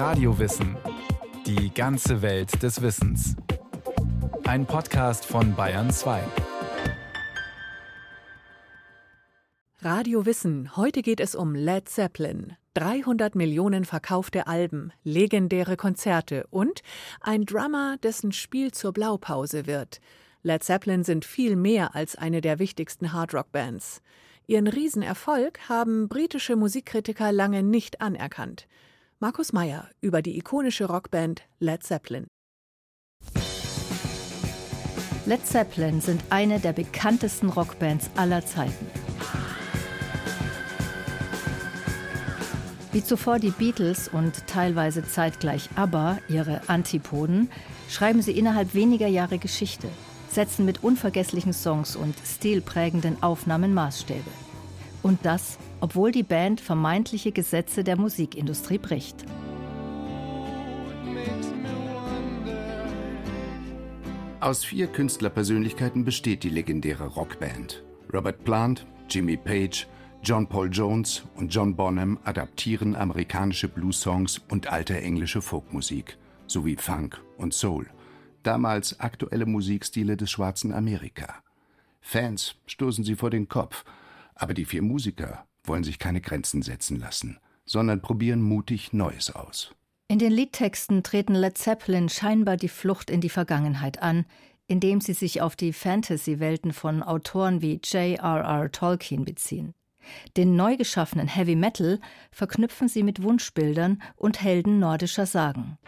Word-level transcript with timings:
Radiowissen. 0.00 0.78
Die 1.44 1.74
ganze 1.74 2.22
Welt 2.22 2.62
des 2.62 2.80
Wissens. 2.80 3.36
Ein 4.44 4.64
Podcast 4.64 5.26
von 5.26 5.54
Bayern 5.54 5.90
2. 5.90 6.22
Radio 9.82 10.24
Wissen. 10.24 10.74
Heute 10.74 11.02
geht 11.02 11.20
es 11.20 11.34
um 11.34 11.54
Led 11.54 11.86
Zeppelin. 11.90 12.56
300 12.72 13.34
Millionen 13.34 13.84
verkaufte 13.84 14.46
Alben, 14.46 14.90
legendäre 15.04 15.76
Konzerte 15.76 16.46
und 16.48 16.80
ein 17.20 17.44
Drummer, 17.44 17.98
dessen 18.02 18.32
Spiel 18.32 18.72
zur 18.72 18.94
Blaupause 18.94 19.66
wird. 19.66 20.00
Led 20.42 20.64
Zeppelin 20.64 21.04
sind 21.04 21.26
viel 21.26 21.56
mehr 21.56 21.94
als 21.94 22.16
eine 22.16 22.40
der 22.40 22.58
wichtigsten 22.58 23.12
Hardrock-Bands. 23.12 24.00
Ihren 24.46 24.66
Riesenerfolg 24.66 25.68
haben 25.68 26.08
britische 26.08 26.56
Musikkritiker 26.56 27.32
lange 27.32 27.62
nicht 27.62 28.00
anerkannt. 28.00 28.66
Markus 29.22 29.52
Meyer 29.52 29.86
über 30.00 30.22
die 30.22 30.38
ikonische 30.38 30.86
Rockband 30.86 31.42
Led 31.58 31.82
Zeppelin. 31.82 32.26
Led 35.26 35.46
Zeppelin 35.46 36.00
sind 36.00 36.24
eine 36.30 36.58
der 36.58 36.72
bekanntesten 36.72 37.50
Rockbands 37.50 38.08
aller 38.16 38.46
Zeiten. 38.46 38.86
Wie 42.92 43.04
zuvor 43.04 43.38
die 43.38 43.50
Beatles 43.50 44.08
und 44.08 44.46
teilweise 44.46 45.04
zeitgleich 45.04 45.68
ABBA, 45.76 46.16
ihre 46.28 46.66
Antipoden, 46.70 47.50
schreiben 47.90 48.22
sie 48.22 48.32
innerhalb 48.32 48.72
weniger 48.72 49.06
Jahre 49.06 49.36
Geschichte 49.36 49.88
setzen 50.30 50.64
mit 50.64 50.82
unvergesslichen 50.82 51.52
Songs 51.52 51.94
und 51.94 52.14
stilprägenden 52.24 53.22
Aufnahmen 53.22 53.74
Maßstäbe. 53.74 54.30
Und 55.02 55.26
das, 55.26 55.58
obwohl 55.80 56.12
die 56.12 56.22
Band 56.22 56.60
vermeintliche 56.60 57.32
Gesetze 57.32 57.84
der 57.84 57.96
Musikindustrie 57.96 58.78
bricht. 58.78 59.24
Aus 64.40 64.64
vier 64.64 64.86
Künstlerpersönlichkeiten 64.86 66.04
besteht 66.04 66.44
die 66.44 66.48
legendäre 66.48 67.06
Rockband. 67.06 67.82
Robert 68.12 68.42
Plant, 68.44 68.86
Jimmy 69.08 69.36
Page, 69.36 69.86
John 70.22 70.46
Paul 70.46 70.70
Jones 70.72 71.22
und 71.36 71.54
John 71.54 71.76
Bonham 71.76 72.18
adaptieren 72.24 72.96
amerikanische 72.96 73.68
Blues-Songs 73.68 74.40
und 74.50 74.72
alte 74.72 75.00
englische 75.00 75.42
Folkmusik 75.42 76.16
sowie 76.46 76.76
Funk 76.76 77.20
und 77.36 77.54
Soul– 77.54 77.86
damals 78.42 78.98
aktuelle 79.00 79.46
Musikstile 79.46 80.16
des 80.16 80.30
schwarzen 80.30 80.72
Amerika. 80.72 81.42
Fans 82.00 82.56
stoßen 82.66 83.04
sie 83.04 83.16
vor 83.16 83.30
den 83.30 83.48
Kopf, 83.48 83.84
aber 84.34 84.54
die 84.54 84.64
vier 84.64 84.82
Musiker 84.82 85.46
wollen 85.70 85.84
sich 85.84 86.00
keine 86.00 86.20
Grenzen 86.20 86.62
setzen 86.62 86.98
lassen, 86.98 87.38
sondern 87.64 88.02
probieren 88.02 88.42
mutig 88.42 88.92
Neues 88.92 89.30
aus. 89.30 89.72
In 90.08 90.18
den 90.18 90.32
Liedtexten 90.32 91.04
treten 91.04 91.36
Led 91.36 91.56
Zeppelin 91.56 92.08
scheinbar 92.08 92.56
die 92.56 92.66
Flucht 92.68 93.08
in 93.08 93.20
die 93.20 93.28
Vergangenheit 93.28 94.02
an, 94.02 94.26
indem 94.66 95.00
sie 95.00 95.12
sich 95.12 95.40
auf 95.40 95.54
die 95.54 95.72
Fantasy-Welten 95.72 96.72
von 96.72 97.04
Autoren 97.04 97.62
wie 97.62 97.80
J.R.R. 97.84 98.72
Tolkien 98.72 99.24
beziehen. 99.24 99.72
Den 100.36 100.56
neu 100.56 100.76
geschaffenen 100.76 101.28
Heavy 101.28 101.54
Metal 101.54 102.00
verknüpfen 102.32 102.88
sie 102.88 103.04
mit 103.04 103.22
Wunschbildern 103.22 104.02
und 104.16 104.42
Helden 104.42 104.80
nordischer 104.80 105.26
Sagen. 105.26 105.78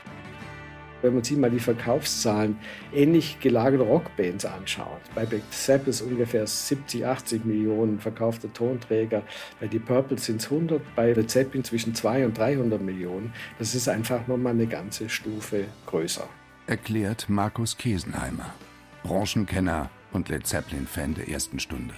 Wenn 1.02 1.14
man 1.14 1.24
sich 1.24 1.36
mal 1.36 1.50
die 1.50 1.58
Verkaufszahlen 1.58 2.56
ähnlich 2.94 3.38
gelagerter 3.40 3.84
Rockbands 3.84 4.44
anschaut, 4.44 5.00
bei 5.14 5.26
Black 5.26 5.42
Sabbath 5.50 6.00
ungefähr 6.00 6.46
70, 6.46 7.04
80 7.04 7.44
Millionen 7.44 7.98
verkaufte 7.98 8.52
Tonträger, 8.52 9.22
bei 9.60 9.68
The 9.68 9.80
Purple 9.80 10.18
sind 10.18 10.40
es 10.40 10.50
100, 10.50 10.80
bei 10.94 11.12
The 11.12 11.26
Zeppelin 11.26 11.64
zwischen 11.64 11.94
200 11.94 12.28
und 12.28 12.38
300 12.38 12.80
Millionen. 12.80 13.32
Das 13.58 13.74
ist 13.74 13.88
einfach 13.88 14.26
nochmal 14.28 14.52
eine 14.52 14.66
ganze 14.66 15.08
Stufe 15.08 15.66
größer. 15.86 16.28
Erklärt 16.66 17.28
Markus 17.28 17.76
Kesenheimer, 17.76 18.54
Branchenkenner 19.02 19.90
und 20.12 20.28
Led 20.28 20.46
Zeppelin-Fan 20.46 21.14
der 21.14 21.28
ersten 21.28 21.58
Stunde. 21.58 21.94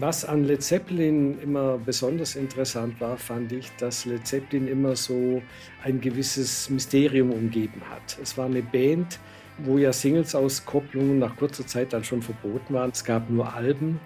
Was 0.00 0.24
an 0.24 0.44
Led 0.44 0.62
Zeppelin 0.62 1.40
immer 1.40 1.76
besonders 1.76 2.36
interessant 2.36 3.00
war, 3.00 3.16
fand 3.16 3.50
ich, 3.50 3.68
dass 3.78 4.04
Led 4.04 4.24
Zeppelin 4.24 4.68
immer 4.68 4.94
so 4.94 5.42
ein 5.82 6.00
gewisses 6.00 6.70
Mysterium 6.70 7.32
umgeben 7.32 7.82
hat. 7.90 8.16
Es 8.22 8.38
war 8.38 8.46
eine 8.46 8.62
Band, 8.62 9.18
wo 9.58 9.76
ja 9.76 9.92
Singles-Auskopplungen 9.92 11.18
nach 11.18 11.36
kurzer 11.36 11.66
Zeit 11.66 11.92
dann 11.92 12.04
schon 12.04 12.22
verboten 12.22 12.74
waren. 12.74 12.90
Es 12.92 13.04
gab 13.04 13.28
nur 13.28 13.52
Alben. 13.52 13.98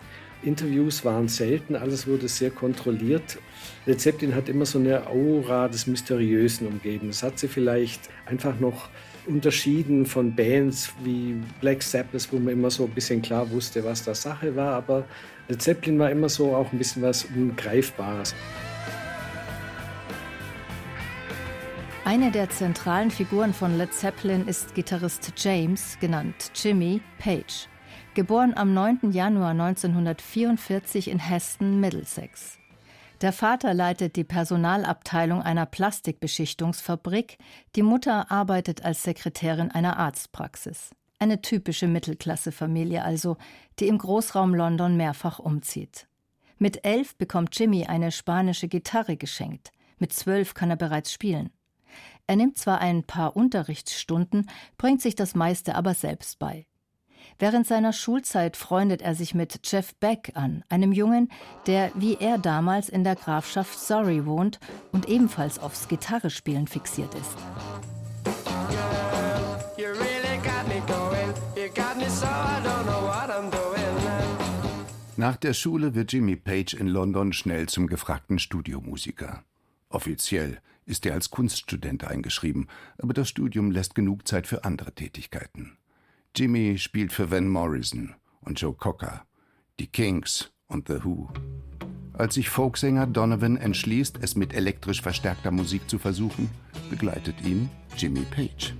Interviews 0.42 1.04
waren 1.04 1.28
selten, 1.28 1.76
alles 1.76 2.06
wurde 2.06 2.26
sehr 2.26 2.50
kontrolliert. 2.50 3.38
Led 3.84 4.00
Zeppelin 4.00 4.34
hat 4.34 4.48
immer 4.48 4.64
so 4.64 4.78
eine 4.78 5.06
Aura 5.06 5.68
des 5.68 5.86
Mysteriösen 5.86 6.66
umgeben. 6.68 7.08
Das 7.08 7.22
hat 7.22 7.38
sie 7.38 7.48
vielleicht 7.48 8.08
einfach 8.24 8.58
noch 8.58 8.88
unterschieden 9.26 10.06
von 10.06 10.34
Bands 10.34 10.94
wie 11.04 11.36
Black 11.60 11.82
Sabbath, 11.82 12.32
wo 12.32 12.38
man 12.38 12.54
immer 12.54 12.70
so 12.70 12.84
ein 12.84 12.90
bisschen 12.90 13.20
klar 13.20 13.50
wusste, 13.50 13.84
was 13.84 14.04
da 14.04 14.14
Sache 14.14 14.56
war, 14.56 14.74
aber 14.74 15.04
Led 15.48 15.60
Zeppelin 15.60 15.98
war 15.98 16.10
immer 16.10 16.28
so 16.28 16.54
auch 16.54 16.72
ein 16.72 16.78
bisschen 16.78 17.02
was 17.02 17.24
Ungreifbares. 17.24 18.34
Eine 22.04 22.30
der 22.30 22.50
zentralen 22.50 23.10
Figuren 23.10 23.54
von 23.54 23.76
Led 23.76 23.92
Zeppelin 23.92 24.46
ist 24.46 24.74
Gitarrist 24.74 25.32
James, 25.36 25.98
genannt 26.00 26.50
Jimmy 26.54 27.00
Page, 27.18 27.68
geboren 28.14 28.54
am 28.56 28.74
9. 28.74 29.12
Januar 29.12 29.50
1944 29.50 31.08
in 31.08 31.18
Heston, 31.18 31.80
Middlesex. 31.80 32.58
Der 33.20 33.32
Vater 33.32 33.72
leitet 33.72 34.16
die 34.16 34.24
Personalabteilung 34.24 35.42
einer 35.42 35.64
Plastikbeschichtungsfabrik, 35.64 37.38
die 37.76 37.82
Mutter 37.82 38.32
arbeitet 38.32 38.84
als 38.84 39.04
Sekretärin 39.04 39.70
einer 39.70 39.96
Arztpraxis. 39.96 40.90
Eine 41.22 41.40
typische 41.40 41.86
Mittelklassefamilie 41.86 43.04
also, 43.04 43.36
die 43.78 43.86
im 43.86 43.96
Großraum 43.96 44.56
London 44.56 44.96
mehrfach 44.96 45.38
umzieht. 45.38 46.08
Mit 46.58 46.84
elf 46.84 47.14
bekommt 47.14 47.56
Jimmy 47.56 47.86
eine 47.86 48.10
spanische 48.10 48.66
Gitarre 48.66 49.16
geschenkt. 49.16 49.70
Mit 49.98 50.12
zwölf 50.12 50.54
kann 50.54 50.70
er 50.70 50.76
bereits 50.76 51.12
spielen. 51.12 51.50
Er 52.26 52.34
nimmt 52.34 52.58
zwar 52.58 52.80
ein 52.80 53.04
paar 53.04 53.36
Unterrichtsstunden, 53.36 54.50
bringt 54.78 55.00
sich 55.00 55.14
das 55.14 55.36
meiste 55.36 55.76
aber 55.76 55.94
selbst 55.94 56.40
bei. 56.40 56.66
Während 57.38 57.68
seiner 57.68 57.92
Schulzeit 57.92 58.56
freundet 58.56 59.00
er 59.00 59.14
sich 59.14 59.32
mit 59.32 59.60
Jeff 59.62 59.94
Beck 60.00 60.32
an, 60.34 60.64
einem 60.70 60.90
Jungen, 60.90 61.30
der 61.68 61.92
wie 61.94 62.16
er 62.18 62.36
damals 62.36 62.88
in 62.88 63.04
der 63.04 63.14
Grafschaft 63.14 63.78
Surrey 63.78 64.26
wohnt 64.26 64.58
und 64.90 65.08
ebenfalls 65.08 65.60
aufs 65.60 65.86
Gitarrespielen 65.86 66.66
fixiert 66.66 67.14
ist. 67.14 67.38
Nach 75.22 75.36
der 75.36 75.54
Schule 75.54 75.94
wird 75.94 76.12
Jimmy 76.12 76.34
Page 76.34 76.74
in 76.74 76.88
London 76.88 77.32
schnell 77.32 77.68
zum 77.68 77.86
gefragten 77.86 78.40
Studiomusiker. 78.40 79.44
Offiziell 79.88 80.58
ist 80.84 81.06
er 81.06 81.14
als 81.14 81.30
Kunststudent 81.30 82.02
eingeschrieben, 82.02 82.66
aber 82.98 83.14
das 83.14 83.28
Studium 83.28 83.70
lässt 83.70 83.94
genug 83.94 84.26
Zeit 84.26 84.48
für 84.48 84.64
andere 84.64 84.92
Tätigkeiten. 84.92 85.78
Jimmy 86.34 86.76
spielt 86.76 87.12
für 87.12 87.30
Van 87.30 87.48
Morrison 87.48 88.16
und 88.40 88.60
Joe 88.60 88.74
Cocker, 88.74 89.24
die 89.78 89.86
Kings 89.86 90.50
und 90.66 90.88
The 90.88 91.04
Who. 91.04 91.30
Als 92.14 92.34
sich 92.34 92.48
Folksänger 92.48 93.06
Donovan 93.06 93.56
entschließt, 93.56 94.18
es 94.20 94.34
mit 94.34 94.52
elektrisch 94.52 95.02
verstärkter 95.02 95.52
Musik 95.52 95.88
zu 95.88 96.00
versuchen, 96.00 96.50
begleitet 96.90 97.40
ihn 97.42 97.70
Jimmy 97.96 98.26
Page. 98.34 98.74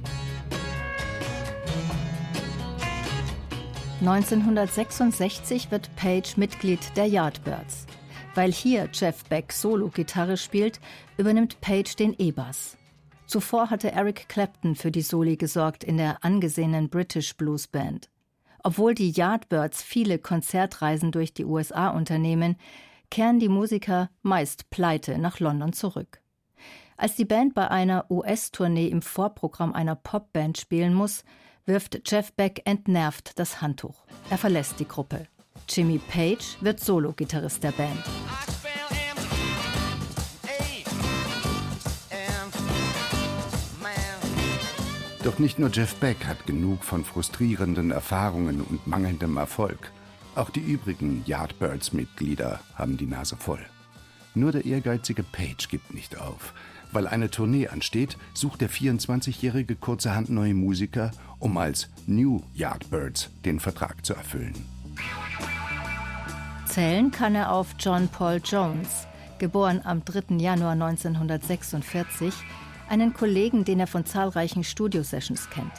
1966 4.03 5.71
wird 5.71 5.95
Page 5.95 6.37
Mitglied 6.37 6.81
der 6.97 7.07
Yardbirds. 7.07 7.87
Weil 8.35 8.51
hier 8.51 8.89
Jeff 8.93 9.23
Beck 9.27 9.53
Solo-Gitarre 9.53 10.37
spielt, 10.37 10.81
übernimmt 11.19 11.61
Page 11.61 11.95
den 11.95 12.13
E-Bass. 12.19 12.77
Zuvor 13.27 13.71
hatte 13.71 13.93
Eric 13.93 14.29
Clapton 14.29 14.75
für 14.75 14.91
die 14.91 15.03
Soli 15.03 15.37
gesorgt 15.37 15.85
in 15.85 15.99
der 15.99 16.25
angesehenen 16.25 16.89
British 16.89 17.37
Blues 17.37 17.69
Band. 17.69 18.11
Obwohl 18.65 18.97
die 18.97 19.13
Yardbirds 19.13 19.85
viele 19.85 20.19
Konzertreisen 20.19 21.13
durch 21.13 21.33
die 21.33 21.45
USA 21.45 21.91
unternehmen, 21.91 22.57
kehren 23.09 23.39
die 23.39 23.49
Musiker 23.49 24.11
meist 24.23 24.69
pleite 24.71 25.17
nach 25.19 25.39
London 25.39 25.73
zurück. 25.73 26.21
Als 26.97 27.15
die 27.15 27.25
Band 27.25 27.55
bei 27.55 27.71
einer 27.71 28.11
US-Tournee 28.11 28.89
im 28.89 29.01
Vorprogramm 29.01 29.73
einer 29.73 29.95
Popband 29.95 30.59
spielen 30.59 30.93
muss, 30.93 31.23
wirft 31.67 32.01
Jeff 32.11 32.33
Beck 32.33 32.63
entnervt 32.65 33.39
das 33.39 33.61
Handtuch. 33.61 34.05
Er 34.31 34.39
verlässt 34.39 34.81
die 34.81 34.89
Gruppe. 34.89 35.27
Jimmy 35.69 35.99
Page 35.99 36.57
wird 36.61 36.81
Solo-Gitarrist 36.81 37.63
der 37.63 37.73
Band. 37.73 38.03
Doch 45.23 45.39
nicht 45.39 45.61
nur 45.61 45.71
Jeff 45.71 45.95
Beck 45.97 46.27
hat 46.27 46.47
genug 46.47 46.83
von 46.83 47.05
frustrierenden 47.05 47.93
Erfahrungen 47.93 48.61
und 48.61 48.89
mangelndem 48.89 49.37
Erfolg. 49.37 49.93
Auch 50.35 50.51
die 50.51 50.61
übrigen 50.61 51.23
Yardbirds-Mitglieder 51.27 52.59
haben 52.75 52.97
die 52.97 53.07
Nase 53.07 53.37
voll. 53.37 53.65
Nur 54.35 54.51
der 54.51 54.65
ehrgeizige 54.65 55.23
Page 55.23 55.69
gibt 55.69 55.95
nicht 55.95 56.19
auf. 56.19 56.55
Weil 56.93 57.07
eine 57.07 57.31
Tournee 57.31 57.69
ansteht, 57.69 58.17
sucht 58.35 58.61
der 58.61 58.71
24-Jährige 58.71 59.77
kurzerhand 59.77 60.29
neue 60.29 60.55
Musiker, 60.55 61.11
um 61.39 61.57
als 61.57 61.89
New 62.07 62.41
Yardbirds 62.55 63.31
den 63.45 63.61
Vertrag 63.61 64.05
zu 64.05 64.15
erfüllen. 64.15 64.55
Zählen 66.67 67.11
kann 67.11 67.35
er 67.35 67.53
auf 67.53 67.75
John 67.79 68.09
Paul 68.09 68.41
Jones, 68.45 69.07
geboren 69.39 69.81
am 69.85 70.05
3. 70.05 70.37
Januar 70.37 70.73
1946, 70.73 72.33
einen 72.89 73.15
Kollegen, 73.15 73.65
den 73.65 73.81
er 73.81 73.87
von 73.87 74.05
zahlreichen 74.07 74.65
Studiosessions 74.65 75.51
kennt. 75.51 75.73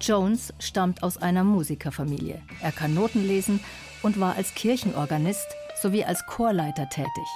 Jones 0.00 0.52
stammt 0.58 1.02
aus 1.02 1.18
einer 1.18 1.44
Musikerfamilie. 1.44 2.40
Er 2.62 2.72
kann 2.72 2.94
Noten 2.94 3.26
lesen 3.26 3.60
und 4.02 4.18
war 4.18 4.36
als 4.36 4.54
Kirchenorganist 4.54 5.46
sowie 5.80 6.04
als 6.04 6.24
Chorleiter 6.26 6.88
tätig. 6.88 7.26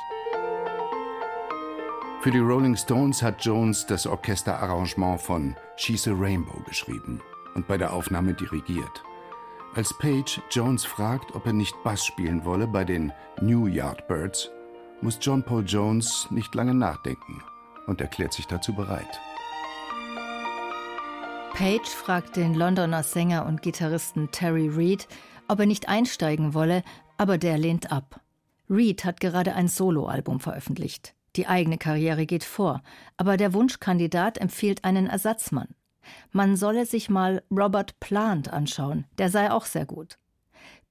Für 2.25 2.31
die 2.31 2.39
Rolling 2.39 2.75
Stones 2.75 3.23
hat 3.23 3.45
Jones 3.45 3.85
das 3.85 4.07
Orchesterarrangement 4.07 5.21
von 5.21 5.55
She's 5.77 6.09
a 6.09 6.13
Rainbow 6.15 6.59
geschrieben 6.67 7.21
und 7.55 7.69
bei 7.69 7.77
der 7.77 7.93
Aufnahme 7.93 8.33
dirigiert. 8.33 9.05
Als 9.75 9.93
Page 9.99 10.41
Jones 10.51 10.87
fragt, 10.87 11.35
ob 11.35 11.45
er 11.45 11.53
nicht 11.53 11.75
Bass 11.85 12.03
spielen 12.03 12.47
wolle 12.47 12.67
bei 12.67 12.83
den 12.83 13.13
New 13.43 13.67
Yardbirds, 13.67 14.51
muss 15.03 15.19
John 15.21 15.43
Paul 15.43 15.65
Jones 15.67 16.27
nicht 16.31 16.55
lange 16.55 16.73
nachdenken 16.73 17.43
und 17.87 18.01
erklärt 18.01 18.33
sich 18.33 18.47
dazu 18.47 18.73
bereit. 18.73 19.21
Page 21.53 21.91
fragt 21.91 22.37
den 22.37 22.55
Londoner 22.55 23.03
Sänger 23.03 23.45
und 23.45 23.61
Gitarristen 23.61 24.31
Terry 24.31 24.71
Reid, 24.73 25.09
ob 25.47 25.61
er 25.61 25.67
nicht 25.67 25.91
einsteigen 25.91 26.55
wolle, 26.55 26.85
aber 27.19 27.37
der 27.37 27.59
lehnt 27.59 27.93
ab. 27.93 28.23
Reid 28.71 29.05
hat 29.05 29.21
gerade 29.21 29.55
ein 29.55 29.69
Soloalbum 29.69 30.41
veröffentlicht. 30.41 31.14
Die 31.37 31.47
eigene 31.47 31.79
Karriere 31.79 32.27
geht 32.27 32.45
vor, 32.45 32.83
aber 33.17 33.37
der 33.37 33.55
Wunschkandidat 33.55 34.39
empfiehlt 34.39 34.85
einen 34.85 35.07
Ersatzmann. 35.07 35.75
Man 36.31 36.57
solle 36.57 36.87
sich 36.87 37.11
mal 37.11 37.43
Robert 37.51 37.99
Plant 37.99 38.53
anschauen, 38.53 39.07
der 39.19 39.31
sei 39.31 39.51
auch 39.51 39.65
sehr 39.65 39.87
gut. 39.87 40.19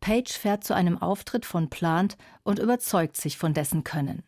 Page 0.01 0.31
fährt 0.31 0.63
zu 0.65 0.73
einem 0.73 0.97
Auftritt 0.97 1.45
von 1.45 1.69
Plant 1.69 2.17
und 2.43 2.59
überzeugt 2.59 3.15
sich 3.15 3.37
von 3.37 3.53
dessen 3.53 3.83
Können. 3.85 4.23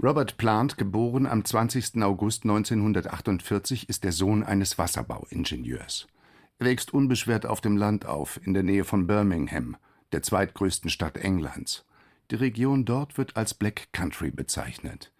Robert 0.00 0.36
Plant, 0.36 0.78
geboren 0.78 1.26
am 1.26 1.44
20. 1.44 2.02
August 2.02 2.44
1948, 2.44 3.88
ist 3.88 4.04
der 4.04 4.12
Sohn 4.12 4.44
eines 4.44 4.78
Wasserbauingenieurs. 4.78 6.06
Wächst 6.58 6.92
unbeschwert 6.92 7.46
auf 7.46 7.60
dem 7.60 7.76
Land 7.76 8.06
auf, 8.06 8.40
in 8.44 8.52
der 8.52 8.64
Nähe 8.64 8.84
von 8.84 9.06
Birmingham, 9.06 9.76
der 10.12 10.22
zweitgrößten 10.22 10.90
Stadt 10.90 11.16
Englands. 11.16 11.84
Die 12.30 12.36
Region 12.36 12.84
dort 12.84 13.16
wird 13.16 13.36
als 13.36 13.54
Black 13.54 13.88
Country 13.92 14.30
bezeichnet. 14.30 15.12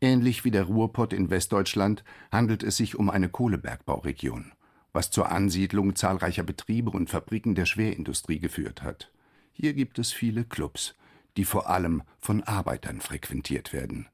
Ähnlich 0.00 0.44
wie 0.44 0.50
der 0.50 0.64
Ruhrpott 0.64 1.12
in 1.12 1.30
Westdeutschland 1.30 2.04
handelt 2.30 2.62
es 2.62 2.76
sich 2.76 2.96
um 2.96 3.10
eine 3.10 3.28
Kohlebergbauregion, 3.28 4.52
was 4.92 5.10
zur 5.10 5.32
Ansiedlung 5.32 5.96
zahlreicher 5.96 6.42
Betriebe 6.42 6.90
und 6.90 7.10
Fabriken 7.10 7.54
der 7.54 7.66
Schwerindustrie 7.66 8.38
geführt 8.38 8.82
hat. 8.82 9.10
Hier 9.52 9.74
gibt 9.74 9.98
es 9.98 10.12
viele 10.12 10.44
Clubs, 10.44 10.94
die 11.36 11.44
vor 11.44 11.68
allem 11.68 12.02
von 12.20 12.42
Arbeitern 12.44 13.00
frequentiert 13.00 13.72
werden. 13.72 14.08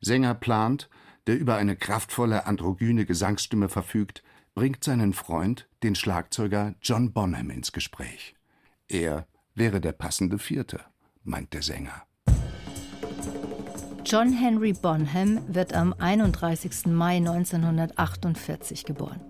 Sänger 0.00 0.34
Plant, 0.34 0.88
der 1.26 1.38
über 1.38 1.56
eine 1.56 1.76
kraftvolle 1.76 2.46
androgyne 2.46 3.06
Gesangsstimme 3.06 3.68
verfügt, 3.68 4.22
bringt 4.56 4.82
seinen 4.82 5.12
Freund, 5.12 5.68
den 5.82 5.94
Schlagzeuger 5.94 6.74
John 6.80 7.12
Bonham, 7.12 7.50
ins 7.50 7.72
Gespräch. 7.72 8.34
Er 8.88 9.26
wäre 9.54 9.82
der 9.82 9.92
passende 9.92 10.38
Vierte 10.38 10.80
meint 11.22 11.52
der 11.52 11.60
Sänger. 11.62 12.04
John 14.04 14.32
Henry 14.32 14.72
Bonham 14.72 15.40
wird 15.48 15.74
am 15.74 15.92
31. 15.92 16.86
Mai 16.86 17.16
1948 17.16 18.84
geboren. 18.84 19.20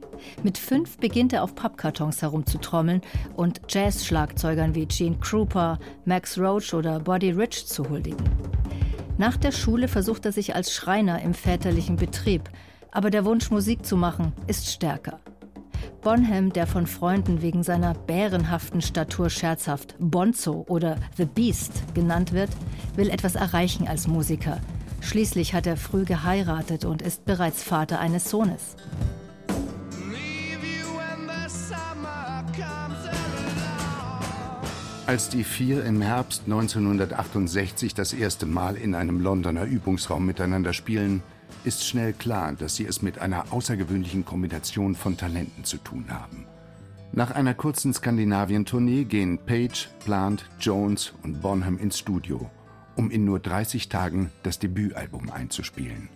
Mit 0.45 0.59
fünf 0.59 0.99
beginnt 0.99 1.33
er 1.33 1.43
auf 1.43 1.57
Pappkartons 1.57 2.23
herumzutrommeln 2.23 3.01
und 3.35 3.63
Jazz-Schlagzeugern 3.69 4.77
wie 4.77 4.87
Gene 4.87 5.19
Krupa, 5.19 5.81
Max 6.05 6.39
Roach 6.39 6.73
oder 6.73 7.01
Buddy 7.01 7.31
Rich 7.31 7.67
zu 7.67 7.89
huldigen. 7.89 8.25
Nach 9.19 9.37
der 9.37 9.53
Schule 9.53 9.89
versucht 9.89 10.25
er 10.25 10.33
sich 10.33 10.55
als 10.55 10.73
Schreiner 10.73 11.21
im 11.23 11.35
väterlichen 11.35 11.97
Betrieb, 11.97 12.49
aber 12.93 13.11
der 13.11 13.25
Wunsch, 13.25 13.51
Musik 13.51 13.85
zu 13.85 13.97
machen, 13.97 14.33
ist 14.47 14.71
stärker. 14.71 15.21
Bonham, 16.03 16.53
der 16.53 16.67
von 16.67 16.87
Freunden 16.87 17.43
wegen 17.43 17.63
seiner 17.63 17.95
bärenhaften 17.95 18.81
Statur 18.81 19.29
scherzhaft 19.29 19.97
Bonzo 19.99 20.65
oder 20.69 20.97
The 21.17 21.25
Beast 21.25 21.83
genannt 21.95 22.33
wird, 22.33 22.51
will 22.95 23.11
etwas 23.11 23.35
erreichen 23.35 23.89
als 23.89 24.07
Musiker. 24.07 24.61
Schließlich 25.01 25.55
hat 25.55 25.67
er 25.67 25.77
früh 25.77 26.05
geheiratet 26.05 26.85
und 26.85 27.03
ist 27.03 27.25
bereits 27.25 27.63
Vater 27.63 27.99
eines 27.99 28.31
Sohnes. 28.31 28.77
Als 35.07 35.29
die 35.29 35.45
vier 35.45 35.85
im 35.85 36.03
Herbst 36.03 36.43
1968 36.47 37.95
das 37.95 38.13
erste 38.13 38.45
Mal 38.45 38.75
in 38.75 38.97
einem 38.97 39.21
Londoner 39.21 39.65
Übungsraum 39.65 40.27
miteinander 40.27 40.73
spielen, 40.73 41.23
ist 41.67 41.85
schnell 41.85 42.13
klar, 42.13 42.53
dass 42.53 42.77
sie 42.77 42.87
es 42.87 43.03
mit 43.03 43.19
einer 43.19 43.53
außergewöhnlichen 43.53 44.25
Kombination 44.25 44.95
von 44.95 45.17
Talenten 45.17 45.65
zu 45.65 45.79
tun 45.79 46.07
haben. 46.09 46.47
Nach 47.13 47.33
einer 47.33 47.55
kurzen 47.55 47.93
Skandinavien-Tournee 47.93 49.05
gehen 49.05 49.39
Page, 49.39 49.89
Plant, 50.05 50.49
Jones 50.61 51.13
und 51.23 51.43
Bonham 51.43 51.79
ins 51.79 51.99
Studio, 51.99 52.49
um 52.95 53.11
in 53.11 53.25
nur 53.25 53.41
30 53.41 53.89
Tagen 53.89 54.31
das 54.45 54.59
Debütalbum 54.59 55.31
einzuspielen. 55.31 56.09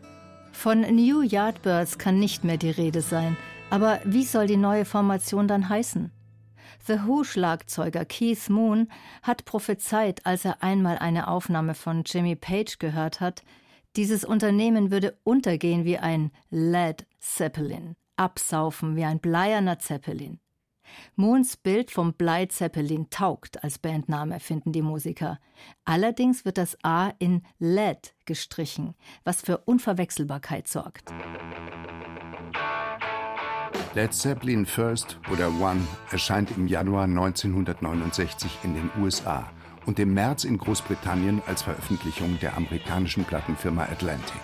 Von 0.53 0.83
New 0.83 1.23
Yardbirds 1.23 1.99
kann 1.99 2.21
nicht 2.21 2.45
mehr 2.45 2.57
die 2.57 2.71
Rede 2.71 3.01
sein, 3.01 3.37
aber 3.71 4.01
wie 4.05 4.25
soll 4.25 4.47
die 4.47 4.57
neue 4.57 4.85
Formation 4.85 5.49
dann 5.49 5.69
heißen? 5.69 6.13
The 6.87 7.01
Who-Schlagzeuger 7.07 8.05
Keith 8.05 8.49
Moon 8.49 8.89
hat 9.23 9.45
prophezeit, 9.45 10.25
als 10.27 10.45
er 10.45 10.63
einmal 10.63 10.99
eine 10.99 11.29
Aufnahme 11.29 11.75
von 11.75 12.05
Jimmy 12.05 12.37
Page 12.37 12.79
gehört 12.79 13.21
hat, 13.21 13.43
dieses 13.97 14.25
Unternehmen 14.25 14.91
würde 14.91 15.19
untergehen 15.25 15.85
wie 15.85 15.99
ein 15.99 16.31
Led 16.51 17.07
Zeppelin, 17.19 17.97
absaufen 18.17 18.97
wie 18.97 19.05
ein 19.05 19.19
bleierner 19.19 19.79
Zeppelin. 19.79 20.39
Moons 21.15 21.57
Bild 21.57 21.91
vom 21.91 22.15
Blei-Zeppelin 22.15 23.11
taugt 23.11 23.63
als 23.63 23.79
Bandname, 23.79 24.41
finden 24.41 24.73
die 24.73 24.83
Musiker. 24.83 25.39
Allerdings 25.85 26.45
wird 26.45 26.59
das 26.59 26.77
A 26.83 27.13
in 27.19 27.43
LED 27.59 28.15
gestrichen, 28.25 28.95
was 29.23 29.41
für 29.41 29.59
Unverwechselbarkeit 29.59 30.67
sorgt. 30.67 31.13
Led 33.95 34.15
Zeppelin 34.15 34.67
First 34.67 35.19
oder 35.33 35.49
One 35.61 35.81
erscheint 36.11 36.51
im 36.57 36.67
Januar 36.67 37.05
1969 37.05 38.59
in 38.65 38.75
den 38.75 38.91
USA 39.01 39.51
und 39.87 39.99
im 39.99 40.15
März 40.15 40.45
in 40.45 40.59
Großbritannien 40.59 41.43
als 41.47 41.63
Veröffentlichung 41.63 42.39
der 42.41 42.57
amerikanischen 42.57 43.25
Plattenfirma 43.25 43.85
Atlantic. 43.85 44.41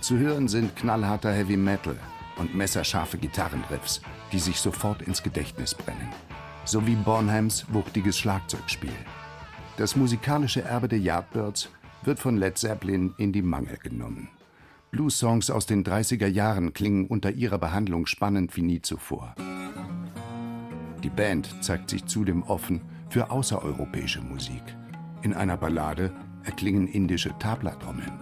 Zu 0.00 0.18
hören 0.18 0.48
sind 0.48 0.76
knallharter 0.76 1.32
Heavy 1.32 1.56
Metal 1.56 1.96
und 2.36 2.54
messerscharfe 2.54 3.18
Gitarrenriffs, 3.18 4.00
die 4.32 4.38
sich 4.38 4.58
sofort 4.58 5.02
ins 5.02 5.22
Gedächtnis 5.22 5.74
brennen, 5.74 6.08
sowie 6.64 6.94
Bonhams 6.94 7.66
wuchtiges 7.72 8.18
Schlagzeugspiel. 8.18 8.92
Das 9.76 9.96
musikalische 9.96 10.62
Erbe 10.62 10.88
der 10.88 11.00
Yardbirds 11.00 11.70
wird 12.04 12.18
von 12.18 12.36
Led 12.36 12.56
Zeppelin 12.56 13.14
in 13.18 13.32
die 13.32 13.42
Mangel 13.42 13.78
genommen. 13.78 14.28
Blues-Songs 14.90 15.50
aus 15.50 15.66
den 15.66 15.84
30er 15.84 16.28
Jahren 16.28 16.72
klingen 16.72 17.06
unter 17.06 17.32
ihrer 17.32 17.58
Behandlung 17.58 18.06
spannend 18.06 18.56
wie 18.56 18.62
nie 18.62 18.80
zuvor. 18.80 19.34
Die 21.02 21.10
Band 21.10 21.62
zeigt 21.62 21.90
sich 21.90 22.06
zudem 22.06 22.42
offen 22.42 22.80
für 23.16 23.30
außereuropäische 23.30 24.20
Musik. 24.20 24.62
In 25.22 25.32
einer 25.32 25.56
Ballade 25.56 26.12
erklingen 26.44 26.86
indische 26.86 27.32
Tabla-Trommeln. 27.38 28.12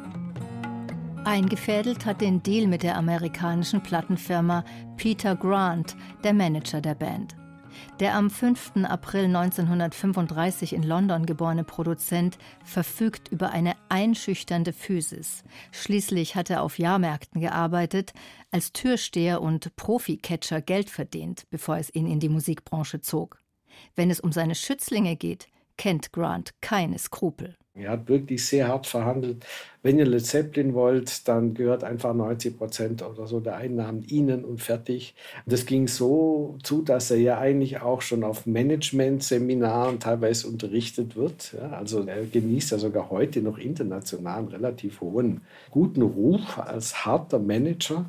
Eingefädelt 1.24 2.06
hat 2.06 2.20
den 2.20 2.44
Deal 2.44 2.68
mit 2.68 2.84
der 2.84 2.96
amerikanischen 2.96 3.82
Plattenfirma 3.82 4.64
Peter 4.96 5.34
Grant, 5.34 5.96
der 6.22 6.32
Manager 6.32 6.80
der 6.80 6.94
Band. 6.94 7.34
Der 7.98 8.14
am 8.14 8.30
5. 8.30 8.84
April 8.84 9.24
1935 9.24 10.74
in 10.74 10.84
London 10.84 11.26
geborene 11.26 11.64
Produzent 11.64 12.38
verfügt 12.62 13.26
über 13.32 13.50
eine 13.50 13.74
einschüchternde 13.88 14.72
Physis. 14.72 15.42
Schließlich 15.72 16.36
hat 16.36 16.50
er 16.50 16.62
auf 16.62 16.78
Jahrmärkten 16.78 17.40
gearbeitet, 17.40 18.12
als 18.52 18.72
Türsteher 18.72 19.42
und 19.42 19.74
Profi-Catcher 19.74 20.60
Geld 20.60 20.88
verdient, 20.88 21.46
bevor 21.50 21.78
es 21.78 21.92
ihn 21.92 22.06
in 22.06 22.20
die 22.20 22.28
Musikbranche 22.28 23.00
zog. 23.00 23.43
Wenn 23.96 24.10
es 24.10 24.20
um 24.20 24.32
seine 24.32 24.54
Schützlinge 24.54 25.16
geht, 25.16 25.48
kennt 25.76 26.12
Grant 26.12 26.52
keine 26.60 26.98
Skrupel. 26.98 27.56
Er 27.76 27.90
hat 27.90 28.08
wirklich 28.08 28.46
sehr 28.46 28.68
hart 28.68 28.86
verhandelt. 28.86 29.44
Wenn 29.82 29.98
ihr 29.98 30.06
Led 30.06 30.24
Zeppelin 30.24 30.74
wollt, 30.74 31.26
dann 31.26 31.54
gehört 31.54 31.82
einfach 31.82 32.14
90 32.14 32.56
Prozent 32.56 33.02
oder 33.02 33.26
so 33.26 33.40
der 33.40 33.56
Einnahmen 33.56 34.02
ihnen 34.02 34.44
und 34.44 34.62
fertig. 34.62 35.16
Das 35.44 35.66
ging 35.66 35.88
so 35.88 36.56
zu, 36.62 36.82
dass 36.82 37.10
er 37.10 37.16
ja 37.16 37.38
eigentlich 37.38 37.80
auch 37.80 38.00
schon 38.00 38.22
auf 38.22 38.46
Management-Seminaren 38.46 39.98
teilweise 39.98 40.46
unterrichtet 40.46 41.16
wird. 41.16 41.56
Ja, 41.60 41.70
also 41.70 42.04
er 42.06 42.24
genießt 42.24 42.70
ja 42.70 42.78
sogar 42.78 43.10
heute 43.10 43.42
noch 43.42 43.58
international 43.58 44.38
einen 44.38 44.48
relativ 44.48 45.00
hohen, 45.00 45.40
guten 45.72 46.02
Ruf 46.02 46.58
als 46.58 47.04
harter 47.04 47.40
Manager. 47.40 48.06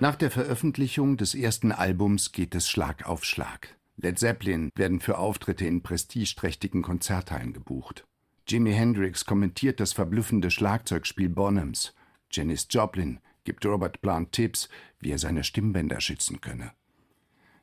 Nach 0.00 0.14
der 0.14 0.30
Veröffentlichung 0.30 1.16
des 1.16 1.34
ersten 1.34 1.72
Albums 1.72 2.30
geht 2.30 2.54
es 2.54 2.70
Schlag 2.70 3.08
auf 3.08 3.24
Schlag. 3.24 3.76
Led 3.96 4.16
Zeppelin 4.16 4.70
werden 4.76 5.00
für 5.00 5.18
Auftritte 5.18 5.66
in 5.66 5.82
prestigeträchtigen 5.82 6.82
Konzerthallen 6.82 7.52
gebucht. 7.52 8.04
Jimi 8.46 8.72
Hendrix 8.72 9.24
kommentiert 9.24 9.80
das 9.80 9.92
verblüffende 9.92 10.52
Schlagzeugspiel 10.52 11.28
Bonhams. 11.28 11.94
Janis 12.30 12.68
Joplin 12.70 13.18
gibt 13.42 13.66
Robert 13.66 14.00
Plant 14.00 14.30
Tipps, 14.30 14.68
wie 15.00 15.10
er 15.10 15.18
seine 15.18 15.42
Stimmbänder 15.42 16.00
schützen 16.00 16.40
könne. 16.40 16.70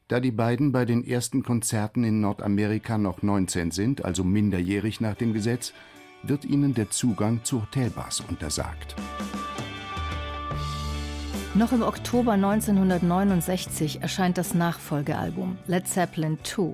Da 0.10 0.20
die 0.20 0.32
beiden 0.32 0.74
bei 0.74 0.84
den 0.84 1.06
ersten 1.06 1.42
Konzerten 1.42 2.04
in 2.04 2.20
Nordamerika 2.20 2.98
noch 2.98 3.22
19 3.22 3.72
sind, 3.72 4.04
also 4.04 4.26
minderjährig 4.26 5.00
nach 5.00 5.16
dem 5.16 5.34
Gesetz, 5.34 5.72
wird 6.22 6.44
ihnen 6.44 6.74
der 6.74 6.90
Zugang 6.90 7.46
zu 7.46 7.62
Hotelbars 7.62 8.20
untersagt. 8.20 8.96
Noch 11.56 11.72
im 11.72 11.84
Oktober 11.84 12.34
1969 12.34 14.02
erscheint 14.02 14.38
das 14.38 14.54
Nachfolgealbum 14.54 15.58
Led 15.68 15.88
Zeppelin 15.88 16.38
II, 16.58 16.74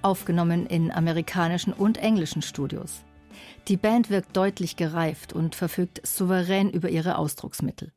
aufgenommen 0.00 0.64
in 0.64 0.90
amerikanischen 0.90 1.74
und 1.74 1.98
englischen 1.98 2.40
Studios. 2.40 3.04
Die 3.68 3.76
Band 3.76 4.08
wirkt 4.08 4.34
deutlich 4.34 4.76
gereift 4.76 5.34
und 5.34 5.54
verfügt 5.54 6.06
souverän 6.06 6.70
über 6.70 6.88
ihre 6.88 7.18
Ausdrucksmittel. 7.18 7.92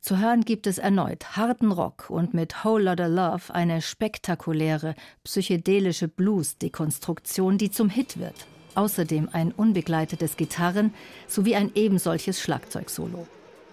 Zu 0.00 0.18
hören 0.18 0.40
gibt 0.46 0.66
es 0.66 0.78
erneut 0.78 1.36
harten 1.36 1.70
Rock 1.70 2.08
und 2.08 2.32
mit 2.32 2.64
Whole 2.64 2.84
Lotta 2.84 3.06
Love 3.06 3.52
eine 3.52 3.82
spektakuläre, 3.82 4.94
psychedelische 5.22 6.08
Blues-Dekonstruktion, 6.08 7.58
die 7.58 7.70
zum 7.70 7.90
Hit 7.90 8.18
wird. 8.18 8.46
Außerdem 8.74 9.28
ein 9.32 9.52
unbegleitetes 9.52 10.38
Gitarren- 10.38 10.94
sowie 11.28 11.56
ein 11.56 11.72
ebensolches 11.74 12.40
Schlagzeugsolo. 12.40 13.26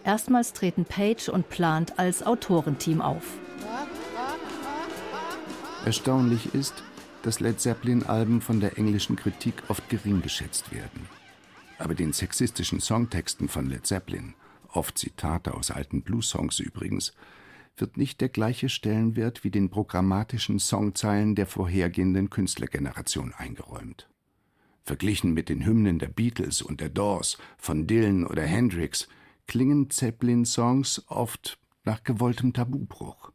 Erstmals 0.03 0.53
treten 0.53 0.86
Page 0.86 1.29
und 1.29 1.50
Plant 1.50 2.00
als 2.00 2.24
Autorenteam 2.24 3.01
auf. 3.01 3.24
Erstaunlich 5.86 6.53
ist, 6.53 6.84
dass 7.24 7.39
Led 7.39 7.60
Zeppelin-Alben 7.60 8.41
von 8.41 8.60
der 8.60 8.77
englischen 8.77 9.15
Kritik 9.15 9.63
oft 9.68 9.89
gering 9.89 10.22
geschätzt 10.22 10.74
werden. 10.74 11.08
Aber 11.77 11.96
den 11.96 12.13
sexistischen 12.13 12.79
Songtexten 12.79 13.48
von 13.48 13.70
Led 13.70 13.86
Zeppelin, 13.86 14.36
oft 14.72 14.98
Zitate 14.98 15.53
aus 15.53 15.72
alten 15.72 16.01
Blues-Songs 16.01 16.60
übrigens, 16.60 17.13
wird 17.77 17.98
nicht 17.98 18.20
der 18.22 18.29
gleiche 18.29 18.70
Stellenwert 18.70 19.44
wie 19.44 19.51
den 19.51 19.70
programmatischen 19.70 20.60
Songzeilen 20.60 21.36
der 21.36 21.48
vorhergehenden 21.48 22.29
Künstlergeneration 22.29 23.34
eingeräumt. 23.38 24.10
Verglichen 24.84 25.34
mit 25.34 25.50
den 25.50 25.65
Hymnen 25.65 26.00
der 26.00 26.08
Beatles 26.08 26.62
und 26.62 26.82
der 26.82 26.89
Doors, 26.89 27.38
von 27.58 27.88
Dylan 27.88 28.25
oder 28.25 28.44
Hendrix 28.44 29.08
klingen 29.50 29.89
Zeppelin-Songs 29.89 31.06
oft 31.08 31.58
nach 31.84 32.03
gewolltem 32.03 32.53
Tabubruch. 32.53 33.32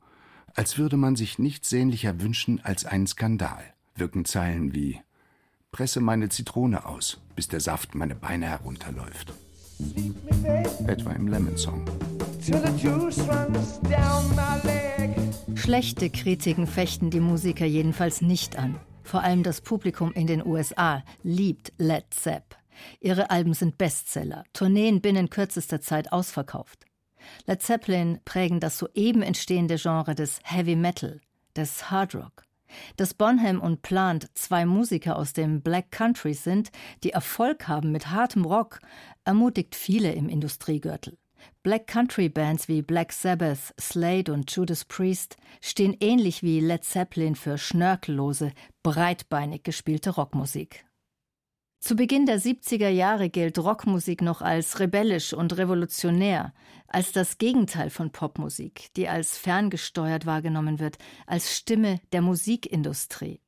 Als 0.54 0.78
würde 0.78 0.96
man 0.96 1.16
sich 1.16 1.40
nichts 1.40 1.68
sehnlicher 1.68 2.20
wünschen 2.20 2.60
als 2.62 2.84
einen 2.84 3.08
Skandal, 3.08 3.64
wirken 3.96 4.24
Zeilen 4.24 4.72
wie 4.72 5.00
Presse 5.72 6.00
meine 6.00 6.28
Zitrone 6.28 6.86
aus, 6.86 7.20
bis 7.34 7.48
der 7.48 7.58
Saft 7.58 7.96
meine 7.96 8.14
Beine 8.14 8.46
herunterläuft. 8.46 9.34
Etwa 10.86 11.10
im 11.10 11.26
Lemon 11.26 11.56
Song. 11.56 11.84
Schlechte 15.56 16.10
Kritiken 16.10 16.68
fechten 16.68 17.10
die 17.10 17.18
Musiker 17.18 17.66
jedenfalls 17.66 18.20
nicht 18.22 18.56
an. 18.56 18.76
Vor 19.02 19.24
allem 19.24 19.42
das 19.42 19.60
Publikum 19.60 20.12
in 20.12 20.28
den 20.28 20.46
USA 20.46 21.02
liebt 21.24 21.72
Led 21.76 22.04
Zepp. 22.10 22.56
Ihre 23.00 23.30
Alben 23.30 23.54
sind 23.54 23.78
Bestseller, 23.78 24.44
Tourneen 24.52 25.00
binnen 25.00 25.30
kürzester 25.30 25.80
Zeit 25.80 26.12
ausverkauft. 26.12 26.84
Led 27.46 27.62
Zeppelin 27.62 28.20
prägen 28.24 28.60
das 28.60 28.78
soeben 28.78 29.22
entstehende 29.22 29.76
Genre 29.76 30.14
des 30.14 30.40
Heavy 30.44 30.76
Metal, 30.76 31.20
des 31.56 31.90
Hard 31.90 32.14
Rock. 32.14 32.44
Dass 32.96 33.14
Bonham 33.14 33.60
und 33.60 33.82
Plant 33.82 34.28
zwei 34.34 34.66
Musiker 34.66 35.16
aus 35.16 35.32
dem 35.32 35.62
Black 35.62 35.90
Country 35.90 36.34
sind, 36.34 36.70
die 37.04 37.10
Erfolg 37.10 37.68
haben 37.68 37.92
mit 37.92 38.10
hartem 38.10 38.44
Rock, 38.44 38.80
ermutigt 39.24 39.74
viele 39.74 40.12
im 40.12 40.28
Industriegürtel. 40.28 41.16
Black 41.62 41.86
Country 41.86 42.28
Bands 42.28 42.68
wie 42.68 42.82
Black 42.82 43.12
Sabbath, 43.12 43.74
Slade 43.78 44.32
und 44.32 44.50
Judas 44.50 44.84
Priest 44.84 45.36
stehen 45.60 45.96
ähnlich 46.00 46.42
wie 46.42 46.60
Led 46.60 46.84
Zeppelin 46.84 47.36
für 47.36 47.58
schnörkellose, 47.58 48.52
breitbeinig 48.82 49.62
gespielte 49.62 50.10
Rockmusik. 50.10 50.84
Zu 51.84 51.96
Beginn 51.96 52.24
der 52.24 52.40
70er 52.40 52.88
Jahre 52.88 53.28
gilt 53.28 53.58
Rockmusik 53.58 54.22
noch 54.22 54.40
als 54.40 54.80
rebellisch 54.80 55.34
und 55.34 55.58
revolutionär, 55.58 56.54
als 56.88 57.12
das 57.12 57.36
Gegenteil 57.36 57.90
von 57.90 58.08
Popmusik, 58.08 58.88
die 58.96 59.06
als 59.06 59.36
ferngesteuert 59.36 60.24
wahrgenommen 60.24 60.78
wird, 60.78 60.96
als 61.26 61.54
Stimme 61.54 62.00
der 62.14 62.22
Musikindustrie. 62.22 63.38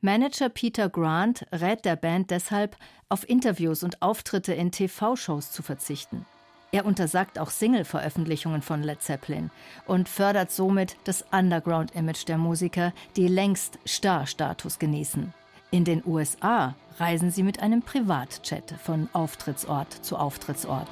Manager 0.00 0.48
Peter 0.48 0.88
Grant 0.88 1.44
rät 1.52 1.84
der 1.84 1.96
Band 1.96 2.30
deshalb, 2.30 2.78
auf 3.10 3.28
Interviews 3.28 3.82
und 3.82 4.00
Auftritte 4.00 4.54
in 4.54 4.72
TV-Shows 4.72 5.52
zu 5.52 5.62
verzichten. 5.62 6.24
Er 6.72 6.86
untersagt 6.86 7.38
auch 7.38 7.50
Single-Veröffentlichungen 7.50 8.62
von 8.62 8.82
Led 8.82 9.02
Zeppelin 9.02 9.50
und 9.86 10.08
fördert 10.08 10.50
somit 10.50 10.96
das 11.04 11.26
Underground-Image 11.30 12.26
der 12.26 12.38
Musiker, 12.38 12.94
die 13.16 13.28
längst 13.28 13.78
Star-Status 13.86 14.78
genießen. 14.78 15.34
In 15.72 15.84
den 15.84 16.02
USA 16.04 16.74
reisen 16.98 17.30
sie 17.30 17.44
mit 17.44 17.60
einem 17.60 17.82
Privatjet 17.82 18.74
von 18.82 19.08
Auftrittsort 19.12 20.04
zu 20.04 20.16
Auftrittsort. 20.16 20.88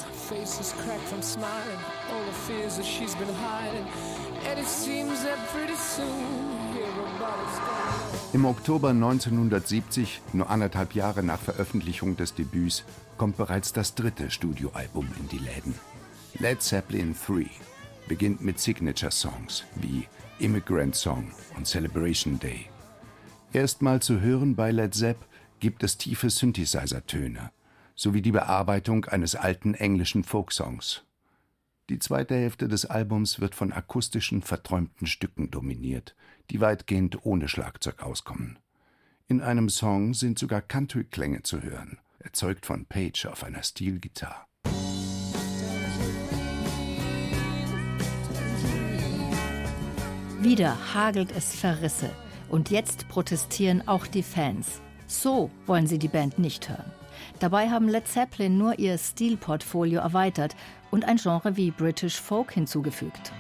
Im 8.33 8.45
Oktober 8.45 8.91
1970, 8.91 10.21
nur 10.33 10.49
anderthalb 10.49 10.95
Jahre 10.95 11.25
nach 11.25 11.41
Veröffentlichung 11.41 12.17
des 12.17 12.35
Debüts, 12.35 12.85
kommt 13.17 13.37
bereits 13.37 13.73
das 13.73 13.97
dritte 13.97 14.31
Studioalbum 14.31 15.09
in 15.19 15.29
die 15.29 15.39
Läden. 15.39 15.75
Led 16.39 16.63
Zeppelin 16.63 17.17
3 17.27 17.47
beginnt 18.07 18.43
mit 18.43 18.61
Signature-Songs 18.61 19.65
wie 19.75 20.07
Immigrant 20.39 20.95
Song 20.95 21.33
und 21.57 21.67
Celebration 21.67 22.39
Day. 22.39 22.67
Erstmal 23.53 24.01
zu 24.01 24.21
hören 24.21 24.57
bei 24.57 24.71
Led 24.71 24.95
Zepp 24.95 25.19
gibt 25.61 25.83
es 25.83 25.97
tiefe 25.97 26.31
Synthesizer-Töne 26.31 27.51
sowie 27.99 28.23
die 28.23 28.31
Bearbeitung 28.31 29.07
eines 29.07 29.35
alten 29.35 29.75
englischen 29.75 30.23
Folksongs. 30.23 31.03
Die 31.91 31.99
zweite 31.99 32.37
Hälfte 32.37 32.69
des 32.69 32.87
Albums 32.87 33.41
wird 33.41 33.57
von 33.57 33.73
akustischen, 33.73 34.41
verträumten 34.41 35.09
Stücken 35.09 35.51
dominiert, 35.51 36.15
die 36.51 36.61
weitgehend 36.61 37.27
ohne 37.27 37.49
Schlagzeug 37.49 38.01
auskommen. 38.01 38.61
In 39.27 39.41
einem 39.41 39.69
Song 39.69 40.15
sind 40.15 40.39
sogar 40.39 40.61
Country-Klänge 40.61 41.43
zu 41.43 41.61
hören, 41.61 41.99
erzeugt 42.21 42.67
von 42.67 42.87
Page 42.87 43.27
auf 43.27 43.43
einer 43.43 43.65
Stilgitarre. 43.65 44.47
Wieder 50.41 50.95
hagelt 50.95 51.33
es 51.33 51.57
Verrisse. 51.57 52.11
Und 52.49 52.71
jetzt 52.71 53.09
protestieren 53.09 53.87
auch 53.87 54.07
die 54.07 54.23
Fans. 54.23 54.81
So 55.07 55.51
wollen 55.67 55.87
sie 55.87 55.99
die 55.99 56.09
Band 56.09 56.39
nicht 56.39 56.69
hören. 56.69 56.93
Dabei 57.41 57.71
haben 57.71 57.89
Led 57.89 58.07
Zeppelin 58.09 58.59
nur 58.59 58.79
ihr 58.79 58.99
Stilportfolio 58.99 60.01
erweitert 60.01 60.57
und 60.91 61.05
ein 61.05 61.17
Genre 61.17 61.57
wie 61.57 61.71
British 61.71 62.21
Folk 62.21 62.53
hinzugefügt. 62.53 63.33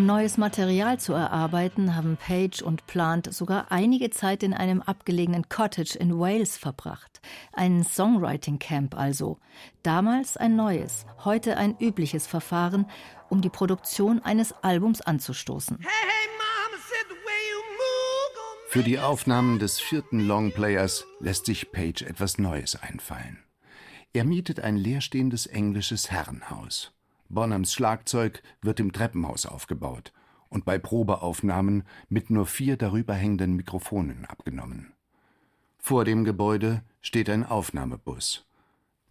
Um 0.00 0.06
neues 0.06 0.38
Material 0.38 0.98
zu 0.98 1.12
erarbeiten, 1.12 1.94
haben 1.94 2.16
Page 2.16 2.62
und 2.62 2.86
Plant 2.86 3.34
sogar 3.34 3.70
einige 3.70 4.08
Zeit 4.08 4.42
in 4.42 4.54
einem 4.54 4.80
abgelegenen 4.80 5.50
Cottage 5.50 5.94
in 5.98 6.18
Wales 6.18 6.56
verbracht. 6.56 7.20
Ein 7.52 7.84
Songwriting 7.84 8.58
Camp 8.58 8.96
also. 8.96 9.40
Damals 9.82 10.38
ein 10.38 10.56
neues, 10.56 11.04
heute 11.22 11.58
ein 11.58 11.76
übliches 11.78 12.26
Verfahren, 12.26 12.86
um 13.28 13.42
die 13.42 13.50
Produktion 13.50 14.22
eines 14.22 14.54
Albums 14.62 15.02
anzustoßen. 15.02 15.76
Hey, 15.78 15.86
hey, 15.86 16.28
Mama, 16.38 16.82
Für 18.70 18.82
die 18.82 18.98
Aufnahmen 18.98 19.58
des 19.58 19.80
vierten 19.80 20.20
Longplayers 20.20 21.04
lässt 21.18 21.44
sich 21.44 21.72
Page 21.72 22.00
etwas 22.00 22.38
Neues 22.38 22.74
einfallen. 22.74 23.44
Er 24.14 24.24
mietet 24.24 24.60
ein 24.60 24.78
leerstehendes 24.78 25.44
englisches 25.44 26.10
Herrenhaus. 26.10 26.90
Bonhams 27.30 27.72
Schlagzeug 27.72 28.42
wird 28.60 28.80
im 28.80 28.92
Treppenhaus 28.92 29.46
aufgebaut 29.46 30.12
und 30.50 30.64
bei 30.66 30.78
Probeaufnahmen 30.78 31.84
mit 32.08 32.28
nur 32.28 32.44
vier 32.44 32.76
darüber 32.76 33.14
hängenden 33.14 33.56
Mikrofonen 33.56 34.26
abgenommen. 34.26 34.92
Vor 35.78 36.04
dem 36.04 36.24
Gebäude 36.24 36.82
steht 37.00 37.30
ein 37.30 37.46
Aufnahmebus. 37.46 38.46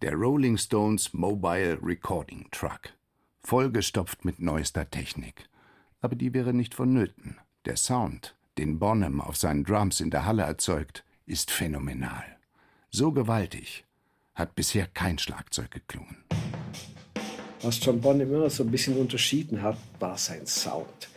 Der 0.02 0.14
Rolling 0.14 0.56
Stones 0.56 1.12
Mobile 1.12 1.78
Recording 1.82 2.46
Truck. 2.52 2.94
Vollgestopft 3.42 4.24
mit 4.24 4.38
neuester 4.38 4.88
Technik. 4.88 5.48
Aber 6.00 6.14
die 6.14 6.32
wäre 6.32 6.54
nicht 6.54 6.74
vonnöten. 6.74 7.38
Der 7.64 7.76
Sound 7.76 8.36
den 8.60 8.78
Bonham 8.78 9.22
auf 9.22 9.36
seinen 9.36 9.64
Drums 9.64 10.00
in 10.00 10.10
der 10.10 10.26
Halle 10.26 10.42
erzeugt, 10.42 11.02
ist 11.24 11.50
phänomenal. 11.50 12.36
So 12.90 13.10
gewaltig 13.10 13.86
hat 14.34 14.54
bisher 14.54 14.86
kein 14.86 15.18
Schlagzeug 15.18 15.70
geklungen. 15.70 16.24
Was 17.62 17.84
John 17.84 18.00
Bonham 18.00 18.32
immer 18.32 18.48
so 18.48 18.64
ein 18.64 18.70
bisschen 18.70 18.96
unterschieden 18.96 19.62
hat, 19.62 19.76
war 19.98 20.16
sein 20.16 20.46
Sound. 20.46 21.08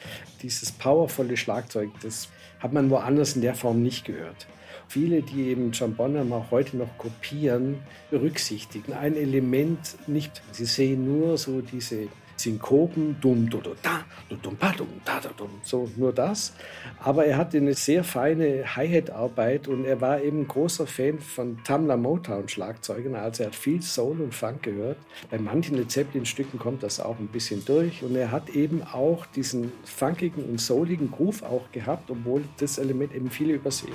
Dieses 0.41 0.73
powervolle 0.73 1.37
Schlagzeug, 1.37 1.89
das 2.01 2.27
hat 2.59 2.73
man 2.73 2.89
woanders 2.89 3.35
in 3.35 3.41
der 3.41 3.55
Form 3.55 3.81
nicht 3.81 4.03
gehört. 4.03 4.45
Viele, 4.89 5.21
die 5.21 5.43
eben 5.43 5.71
John 5.71 5.95
Bonham 5.95 6.33
auch 6.33 6.51
heute 6.51 6.75
noch 6.75 6.97
kopieren, 6.97 7.79
berücksichtigen 8.11 8.91
ein 8.91 9.15
Element 9.15 9.95
nicht. 10.07 10.41
Sie 10.51 10.65
sehen 10.65 11.05
nur 11.05 11.37
so 11.37 11.61
diese 11.61 12.09
Synkopen, 12.43 13.15
dum, 13.21 13.49
dum, 13.49 13.61
da, 13.81 14.03
dum, 14.29 14.57
da, 14.59 14.71
dum, 14.73 14.87
da, 15.05 15.19
dum, 15.37 15.49
so 15.63 15.89
nur 15.95 16.11
das. 16.11 16.53
Aber 16.99 17.25
er 17.25 17.37
hatte 17.37 17.57
eine 17.57 17.73
sehr 17.73 18.03
feine 18.03 18.75
Hi-Hat-Arbeit 18.75 19.69
und 19.69 19.85
er 19.85 20.01
war 20.01 20.21
eben 20.21 20.45
großer 20.45 20.85
Fan 20.85 21.19
von 21.19 21.63
Tamla 21.63 21.95
Motown-Schlagzeugern. 21.95 23.15
Also 23.15 23.43
er 23.43 23.47
hat 23.47 23.55
viel 23.55 23.81
Soul 23.81 24.19
und 24.19 24.35
Funk 24.35 24.63
gehört. 24.63 24.97
Bei 25.31 25.39
manchen 25.39 25.77
Led 25.77 25.89
Zeppelin-Stücken 25.89 26.59
kommt 26.59 26.83
das 26.83 26.99
auch 26.99 27.17
ein 27.17 27.27
bisschen 27.27 27.63
durch. 27.63 28.03
Und 28.03 28.15
er 28.17 28.31
hat 28.31 28.49
eben 28.49 28.83
auch 28.83 29.25
diesen 29.25 29.71
funkigen 29.85 30.43
und 30.43 30.59
souligen 30.59 31.11
Groove 31.11 31.43
auch 31.43 31.71
gehabt, 31.71 32.11
obwohl 32.11 32.43
das 32.57 32.77
Element 32.77 33.15
eben 33.15 33.29
viele 33.29 33.53
übersehen. 33.53 33.93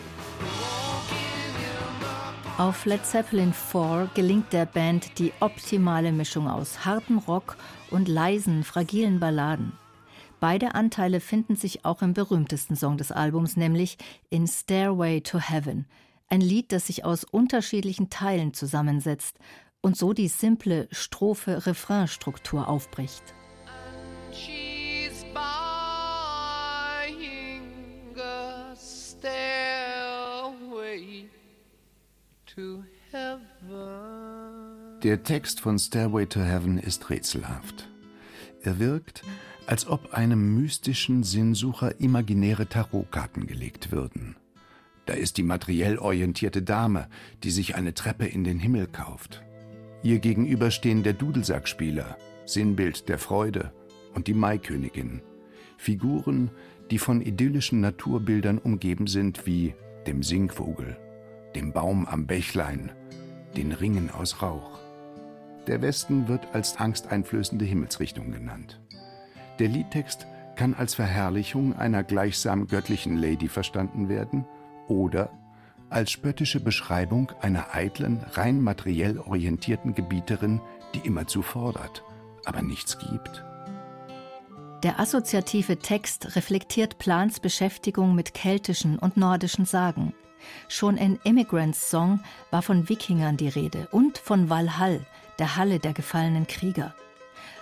Auf 2.58 2.86
Led 2.86 3.06
Zeppelin 3.06 3.52
4 3.52 4.10
gelingt 4.14 4.52
der 4.52 4.66
Band 4.66 5.20
die 5.20 5.32
optimale 5.38 6.10
Mischung 6.10 6.48
aus 6.48 6.84
hartem 6.84 7.18
Rock 7.18 7.56
und 7.92 8.08
leisen, 8.08 8.64
fragilen 8.64 9.20
Balladen. 9.20 9.74
Beide 10.40 10.74
Anteile 10.74 11.20
finden 11.20 11.54
sich 11.54 11.84
auch 11.84 12.02
im 12.02 12.14
berühmtesten 12.14 12.74
Song 12.74 12.96
des 12.96 13.12
Albums, 13.12 13.56
nämlich 13.56 13.96
in 14.28 14.48
Stairway 14.48 15.20
to 15.20 15.38
Heaven, 15.38 15.86
ein 16.28 16.40
Lied, 16.40 16.72
das 16.72 16.88
sich 16.88 17.04
aus 17.04 17.22
unterschiedlichen 17.22 18.10
Teilen 18.10 18.52
zusammensetzt 18.52 19.38
und 19.80 19.96
so 19.96 20.12
die 20.12 20.26
simple 20.26 20.88
Strophe-Refrain-Struktur 20.90 22.66
aufbricht. 22.66 23.22
Der 35.02 35.22
Text 35.22 35.60
von 35.60 35.78
Stairway 35.78 36.26
to 36.26 36.40
Heaven 36.40 36.78
ist 36.78 37.08
rätselhaft. 37.08 37.88
Er 38.62 38.80
wirkt, 38.80 39.22
als 39.66 39.86
ob 39.86 40.12
einem 40.12 40.56
mystischen 40.56 41.22
Sinnsucher 41.22 42.00
imaginäre 42.00 42.66
Tarotkarten 42.66 43.46
gelegt 43.46 43.92
würden. 43.92 44.36
Da 45.06 45.14
ist 45.14 45.36
die 45.36 45.42
materiell 45.42 45.98
orientierte 45.98 46.62
Dame, 46.62 47.08
die 47.44 47.50
sich 47.50 47.76
eine 47.76 47.94
Treppe 47.94 48.26
in 48.26 48.44
den 48.44 48.58
Himmel 48.58 48.88
kauft. 48.88 49.42
Ihr 50.02 50.18
gegenüber 50.18 50.70
stehen 50.70 51.02
der 51.02 51.12
Dudelsackspieler, 51.12 52.16
Sinnbild 52.44 53.08
der 53.08 53.18
Freude, 53.18 53.72
und 54.14 54.26
die 54.26 54.34
Maikönigin. 54.34 55.22
Figuren, 55.76 56.50
die 56.90 56.98
von 56.98 57.22
idyllischen 57.22 57.80
Naturbildern 57.80 58.58
umgeben 58.58 59.06
sind 59.06 59.46
wie 59.46 59.74
dem 60.06 60.22
Singvogel, 60.22 60.96
dem 61.54 61.72
Baum 61.72 62.06
am 62.06 62.26
Bächlein, 62.26 62.92
den 63.56 63.72
Ringen 63.72 64.10
aus 64.10 64.42
Rauch. 64.42 64.78
Der 65.66 65.82
Westen 65.82 66.28
wird 66.28 66.48
als 66.54 66.76
angsteinflößende 66.76 67.64
Himmelsrichtung 67.64 68.32
genannt. 68.32 68.80
Der 69.58 69.68
Liedtext 69.68 70.26
kann 70.56 70.74
als 70.74 70.94
Verherrlichung 70.94 71.76
einer 71.76 72.02
gleichsam 72.02 72.66
göttlichen 72.66 73.16
Lady 73.16 73.48
verstanden 73.48 74.08
werden 74.08 74.44
oder 74.88 75.30
als 75.90 76.10
spöttische 76.10 76.60
Beschreibung 76.60 77.32
einer 77.40 77.74
eitlen, 77.74 78.20
rein 78.32 78.60
materiell 78.60 79.18
orientierten 79.18 79.94
Gebieterin, 79.94 80.60
die 80.94 81.06
immerzu 81.06 81.42
fordert, 81.42 82.02
aber 82.44 82.62
nichts 82.62 82.98
gibt. 82.98 83.44
Der 84.82 85.00
assoziative 85.00 85.78
Text 85.78 86.36
reflektiert 86.36 86.98
Plans 86.98 87.40
Beschäftigung 87.40 88.14
mit 88.14 88.32
keltischen 88.32 88.98
und 88.98 89.16
nordischen 89.16 89.64
Sagen. 89.64 90.12
Schon 90.68 90.96
in 90.96 91.18
Immigrants 91.24 91.90
Song 91.90 92.20
war 92.50 92.62
von 92.62 92.88
Wikingern 92.88 93.36
die 93.36 93.48
Rede 93.48 93.88
und 93.90 94.18
von 94.18 94.50
Valhall, 94.50 95.00
der 95.38 95.56
Halle 95.56 95.78
der 95.78 95.92
gefallenen 95.92 96.46
Krieger. 96.46 96.94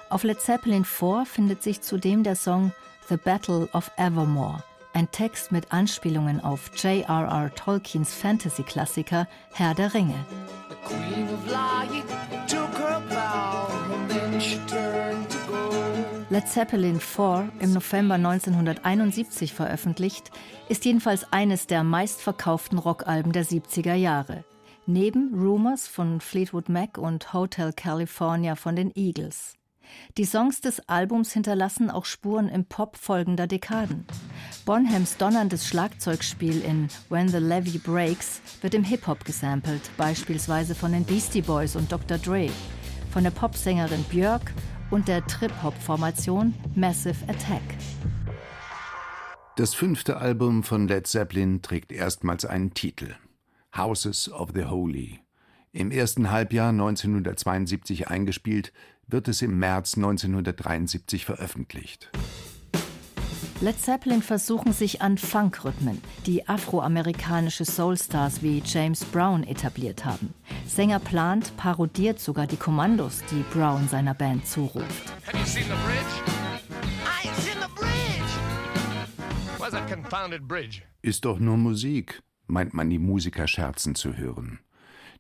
Auf 0.09 0.22
Led 0.22 0.40
Zeppelin 0.40 0.85
4 0.85 1.25
findet 1.27 1.62
sich 1.62 1.83
zudem 1.83 2.22
der 2.22 2.37
Song 2.37 2.72
The 3.09 3.16
Battle 3.16 3.68
of 3.72 3.90
Evermore, 3.96 4.62
ein 4.92 5.11
Text 5.11 5.53
mit 5.53 5.72
Anspielungen 5.72 6.40
auf 6.40 6.70
J.R.R. 6.77 7.55
Tolkiens 7.55 8.14
Fantasy-Klassiker 8.14 9.29
Herr 9.53 9.75
der 9.75 9.94
Ringe. 9.94 10.25
Led 16.37 16.49
Zeppelin 16.49 17.01
4, 17.01 17.51
im 17.61 17.72
November 17.72 18.16
1971 18.16 19.55
veröffentlicht, 19.55 20.31
ist 20.68 20.85
jedenfalls 20.85 21.33
eines 21.33 21.66
der 21.66 21.83
meistverkauften 21.83 22.77
Rockalben 22.77 23.33
der 23.33 23.46
70er 23.46 23.94
Jahre 23.94 24.44
neben 24.85 25.33
Rumors 25.35 25.88
von 25.88 26.20
Fleetwood 26.20 26.68
Mac 26.68 26.99
und 26.99 27.33
Hotel 27.33 27.72
California 27.72 28.55
von 28.55 28.77
den 28.77 28.92
Eagles. 28.94 29.55
Die 30.18 30.27
Songs 30.27 30.61
des 30.61 30.87
Albums 30.90 31.33
hinterlassen 31.33 31.90
auch 31.90 32.05
Spuren 32.05 32.51
im 32.51 32.66
Pop 32.66 32.99
folgender 32.99 33.46
Dekaden. 33.46 34.05
Bonhams 34.66 35.16
donnerndes 35.16 35.66
Schlagzeugspiel 35.66 36.61
in 36.61 36.88
When 37.09 37.29
the 37.29 37.38
Levy 37.38 37.79
Breaks 37.79 38.42
wird 38.61 38.75
im 38.75 38.85
Hip-Hop 38.85 39.25
gesampelt, 39.25 39.90
beispielsweise 39.96 40.75
von 40.75 40.92
den 40.92 41.05
Beastie 41.05 41.40
Boys 41.40 41.77
und 41.77 41.90
Dr. 41.90 42.18
Dre, 42.18 42.51
von 43.11 43.25
der 43.25 43.31
Popsängerin 43.31 44.05
Björk 44.11 44.53
und 44.90 45.09
der 45.09 45.27
Trip-Hop-Formation 45.27 46.55
Massive 46.75 47.25
Attack. 47.29 47.62
Das 49.57 49.75
fünfte 49.75 50.18
Album 50.18 50.62
von 50.62 50.87
Led 50.87 51.07
Zeppelin 51.07 51.62
trägt 51.62 51.92
erstmals 51.92 52.44
einen 52.44 52.75
Titel. 52.75 53.14
Houses 53.77 54.31
of 54.31 54.51
the 54.55 54.66
Holy. 54.66 55.20
Im 55.72 55.90
ersten 55.90 56.31
Halbjahr 56.31 56.70
1972 56.70 58.09
eingespielt, 58.09 58.72
wird 59.07 59.29
es 59.29 59.42
im 59.42 59.59
März 59.59 59.96
1973 59.96 61.25
veröffentlicht. 61.25 62.11
Led 63.61 63.81
Zeppelin 63.81 64.23
versuchen 64.23 64.73
sich 64.73 65.01
an 65.01 65.16
Funk-Rhythmen, 65.16 66.03
die 66.27 66.47
afroamerikanische 66.47 67.64
Soulstars 67.64 68.42
wie 68.42 68.62
James 68.64 69.05
Brown 69.05 69.45
etabliert 69.45 70.05
haben. 70.05 70.35
Sänger 70.66 70.99
Plant 70.99 71.57
parodiert 71.57 72.21
sogar 72.21 72.47
die 72.47 72.57
Kommandos, 72.59 73.23
die 73.31 73.45
Brown 73.53 73.88
seiner 73.88 74.14
Band 74.14 74.47
zuruft. 74.47 75.12
Ist 81.03 81.25
doch 81.25 81.38
nur 81.38 81.57
Musik 81.57 82.23
meint 82.47 82.75
man 82.75 82.90
die 82.90 82.99
Musiker 82.99 83.49
scherzen 83.49 83.95
zu 83.95 84.16
hören. 84.16 84.61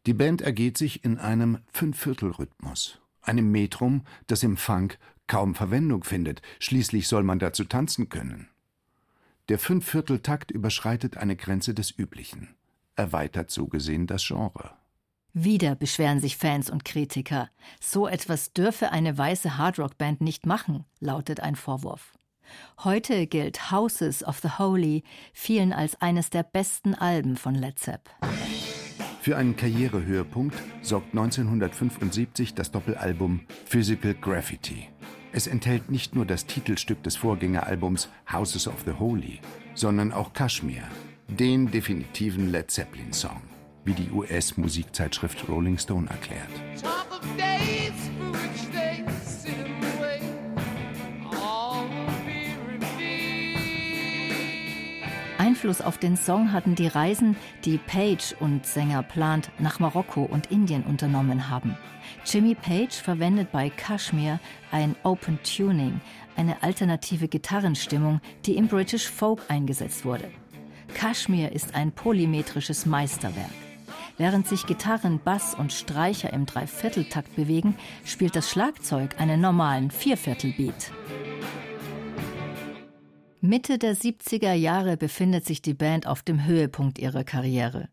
Die 0.06 0.14
Band 0.14 0.42
ergeht 0.42 0.78
sich 0.78 1.04
in 1.04 1.18
einem 1.18 1.58
Fünfviertelrhythmus, 1.72 3.00
einem 3.22 3.50
Metrum, 3.50 4.02
das 4.26 4.42
im 4.42 4.56
Funk 4.56 4.98
kaum 5.26 5.54
Verwendung 5.54 6.04
findet, 6.04 6.42
schließlich 6.58 7.08
soll 7.08 7.22
man 7.22 7.38
dazu 7.38 7.64
tanzen 7.64 8.08
können. 8.08 8.48
Der 9.48 9.58
Fünfvierteltakt 9.58 10.50
überschreitet 10.50 11.16
eine 11.16 11.36
Grenze 11.36 11.72
des 11.72 11.96
Üblichen, 11.96 12.54
erweitert 12.96 13.50
so 13.50 13.66
gesehen 13.66 14.06
das 14.06 14.26
Genre. 14.26 14.72
Wieder 15.38 15.74
beschweren 15.74 16.18
sich 16.18 16.38
Fans 16.38 16.70
und 16.70 16.84
Kritiker. 16.84 17.50
So 17.78 18.08
etwas 18.08 18.54
dürfe 18.54 18.90
eine 18.90 19.18
weiße 19.18 19.58
Hardrock-Band 19.58 20.22
nicht 20.22 20.46
machen, 20.46 20.84
lautet 20.98 21.40
ein 21.40 21.56
Vorwurf. 21.56 22.14
Heute 22.84 23.26
gilt 23.26 23.70
Houses 23.70 24.24
of 24.24 24.38
the 24.38 24.50
Holy 24.58 25.02
vielen 25.34 25.72
als 25.72 26.00
eines 26.00 26.30
der 26.30 26.42
besten 26.42 26.94
Alben 26.94 27.36
von 27.36 27.54
Led 27.54 27.78
Zepp. 27.78 28.08
Für 29.20 29.36
einen 29.36 29.56
Karrierehöhepunkt 29.56 30.56
sorgt 30.82 31.08
1975 31.08 32.54
das 32.54 32.70
Doppelalbum 32.70 33.40
Physical 33.66 34.14
Graffiti. 34.14 34.88
Es 35.36 35.46
enthält 35.46 35.90
nicht 35.90 36.14
nur 36.14 36.24
das 36.24 36.46
Titelstück 36.46 37.02
des 37.02 37.16
Vorgängeralbums 37.16 38.08
Houses 38.32 38.66
of 38.66 38.84
the 38.86 38.92
Holy, 38.92 39.38
sondern 39.74 40.10
auch 40.10 40.32
Kashmir, 40.32 40.84
Den 41.28 41.70
definitiven 41.70 42.50
Led 42.50 42.70
Zeppelin-Song, 42.70 43.42
wie 43.84 43.92
die 43.92 44.10
US-Musikzeitschrift 44.12 45.46
Rolling 45.46 45.76
Stone 45.76 46.08
erklärt. 46.08 46.48
Einfluss 55.36 55.82
auf 55.82 55.98
den 55.98 56.16
Song 56.16 56.52
hatten 56.52 56.76
die 56.76 56.86
Reisen, 56.86 57.36
die 57.66 57.76
Page 57.76 58.34
und 58.40 58.64
Sänger 58.64 59.02
Plant 59.02 59.50
nach 59.58 59.80
Marokko 59.80 60.22
und 60.22 60.50
Indien 60.50 60.82
unternommen 60.84 61.50
haben. 61.50 61.76
Jimmy 62.28 62.56
Page 62.56 62.92
verwendet 62.92 63.52
bei 63.52 63.70
Kashmir 63.70 64.40
ein 64.72 64.96
Open 65.04 65.38
Tuning, 65.44 66.00
eine 66.34 66.60
alternative 66.60 67.28
Gitarrenstimmung, 67.28 68.20
die 68.44 68.56
im 68.56 68.66
British 68.66 69.08
Folk 69.08 69.42
eingesetzt 69.46 70.04
wurde. 70.04 70.28
Kashmir 70.92 71.52
ist 71.52 71.76
ein 71.76 71.92
polymetrisches 71.92 72.84
Meisterwerk. 72.84 73.50
Während 74.18 74.48
sich 74.48 74.66
Gitarren, 74.66 75.20
Bass 75.22 75.54
und 75.54 75.72
Streicher 75.72 76.32
im 76.32 76.46
Dreivierteltakt 76.46 77.36
bewegen, 77.36 77.76
spielt 78.04 78.34
das 78.34 78.50
Schlagzeug 78.50 79.20
einen 79.20 79.40
normalen 79.40 79.92
Vierviertelbeat. 79.92 80.90
Mitte 83.40 83.78
der 83.78 83.94
70er 83.94 84.54
Jahre 84.54 84.96
befindet 84.96 85.44
sich 85.44 85.62
die 85.62 85.74
Band 85.74 86.08
auf 86.08 86.22
dem 86.22 86.44
Höhepunkt 86.44 86.98
ihrer 86.98 87.22
Karriere. 87.22 87.88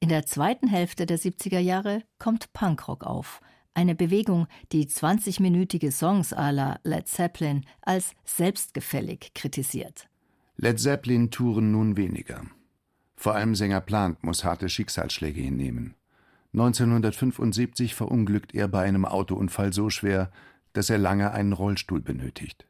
In 0.00 0.10
der 0.10 0.26
zweiten 0.26 0.68
Hälfte 0.68 1.06
der 1.06 1.18
70er 1.18 1.60
Jahre 1.60 2.02
kommt 2.18 2.52
Punkrock 2.52 3.04
auf, 3.04 3.40
eine 3.74 3.94
Bewegung, 3.94 4.46
die 4.72 4.86
20-minütige 4.86 5.90
Songs 5.90 6.32
à 6.32 6.50
la 6.50 6.78
Led 6.84 7.08
Zeppelin 7.08 7.64
als 7.82 8.14
selbstgefällig 8.24 9.32
kritisiert. 9.34 10.08
Led 10.56 10.78
Zeppelin 10.80 11.30
touren 11.30 11.72
nun 11.72 11.96
weniger. 11.96 12.42
Vor 13.16 13.34
allem 13.34 13.54
Sänger 13.54 13.80
Plant 13.80 14.22
muss 14.22 14.44
harte 14.44 14.68
Schicksalsschläge 14.68 15.40
hinnehmen. 15.40 15.94
1975 16.52 17.94
verunglückt 17.94 18.54
er 18.54 18.68
bei 18.68 18.84
einem 18.84 19.04
Autounfall 19.04 19.72
so 19.72 19.90
schwer, 19.90 20.30
dass 20.72 20.90
er 20.90 20.98
lange 20.98 21.32
einen 21.32 21.52
Rollstuhl 21.52 22.00
benötigt. 22.00 22.66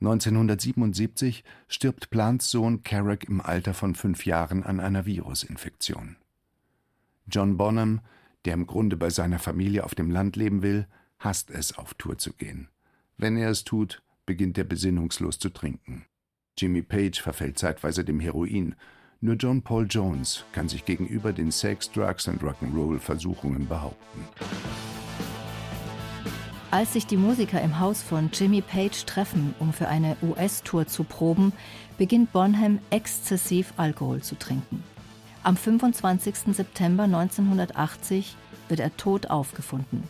1977 0.00 1.44
stirbt 1.68 2.10
Plants 2.10 2.50
Sohn 2.50 2.82
Carrack 2.82 3.24
im 3.28 3.40
Alter 3.40 3.72
von 3.72 3.94
fünf 3.94 4.26
Jahren 4.26 4.64
an 4.64 4.80
einer 4.80 5.06
Virusinfektion. 5.06 6.16
John 7.28 7.56
Bonham, 7.56 8.00
der 8.44 8.54
im 8.54 8.66
Grunde 8.66 8.96
bei 8.96 9.10
seiner 9.10 9.38
Familie 9.38 9.84
auf 9.84 9.94
dem 9.94 10.10
Land 10.10 10.36
leben 10.36 10.62
will, 10.62 10.86
hasst 11.18 11.50
es, 11.50 11.76
auf 11.76 11.94
Tour 11.94 12.18
zu 12.18 12.32
gehen. 12.32 12.68
Wenn 13.16 13.36
er 13.36 13.50
es 13.50 13.64
tut, 13.64 14.02
beginnt 14.26 14.58
er 14.58 14.64
besinnungslos 14.64 15.38
zu 15.38 15.50
trinken. 15.50 16.06
Jimmy 16.58 16.82
Page 16.82 17.20
verfällt 17.20 17.58
zeitweise 17.58 18.04
dem 18.04 18.20
Heroin. 18.20 18.74
Nur 19.20 19.36
John 19.36 19.62
Paul 19.62 19.86
Jones 19.88 20.44
kann 20.52 20.68
sich 20.68 20.84
gegenüber 20.84 21.32
den 21.32 21.50
Sex, 21.50 21.90
Drugs 21.90 22.26
und 22.28 22.42
Rock'n'Roll 22.42 22.98
Versuchungen 22.98 23.68
behaupten. 23.68 24.26
Als 26.72 26.94
sich 26.94 27.06
die 27.06 27.16
Musiker 27.16 27.60
im 27.60 27.78
Haus 27.80 28.02
von 28.02 28.30
Jimmy 28.32 28.62
Page 28.62 29.04
treffen, 29.04 29.54
um 29.58 29.72
für 29.72 29.88
eine 29.88 30.16
US-Tour 30.22 30.86
zu 30.86 31.04
proben, 31.04 31.52
beginnt 31.98 32.32
Bonham 32.32 32.78
exzessiv 32.90 33.74
Alkohol 33.76 34.22
zu 34.22 34.38
trinken. 34.38 34.82
Am 35.44 35.56
25. 35.56 36.54
September 36.54 37.02
1980 37.02 38.36
wird 38.68 38.78
er 38.78 38.96
tot 38.96 39.28
aufgefunden. 39.28 40.04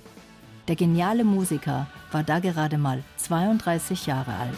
Der 0.68 0.76
geniale 0.76 1.24
Musiker 1.24 1.86
war 2.10 2.22
da 2.22 2.38
gerade 2.38 2.76
mal 2.76 3.02
32 3.16 4.04
Jahre 4.06 4.34
alt. 4.34 4.54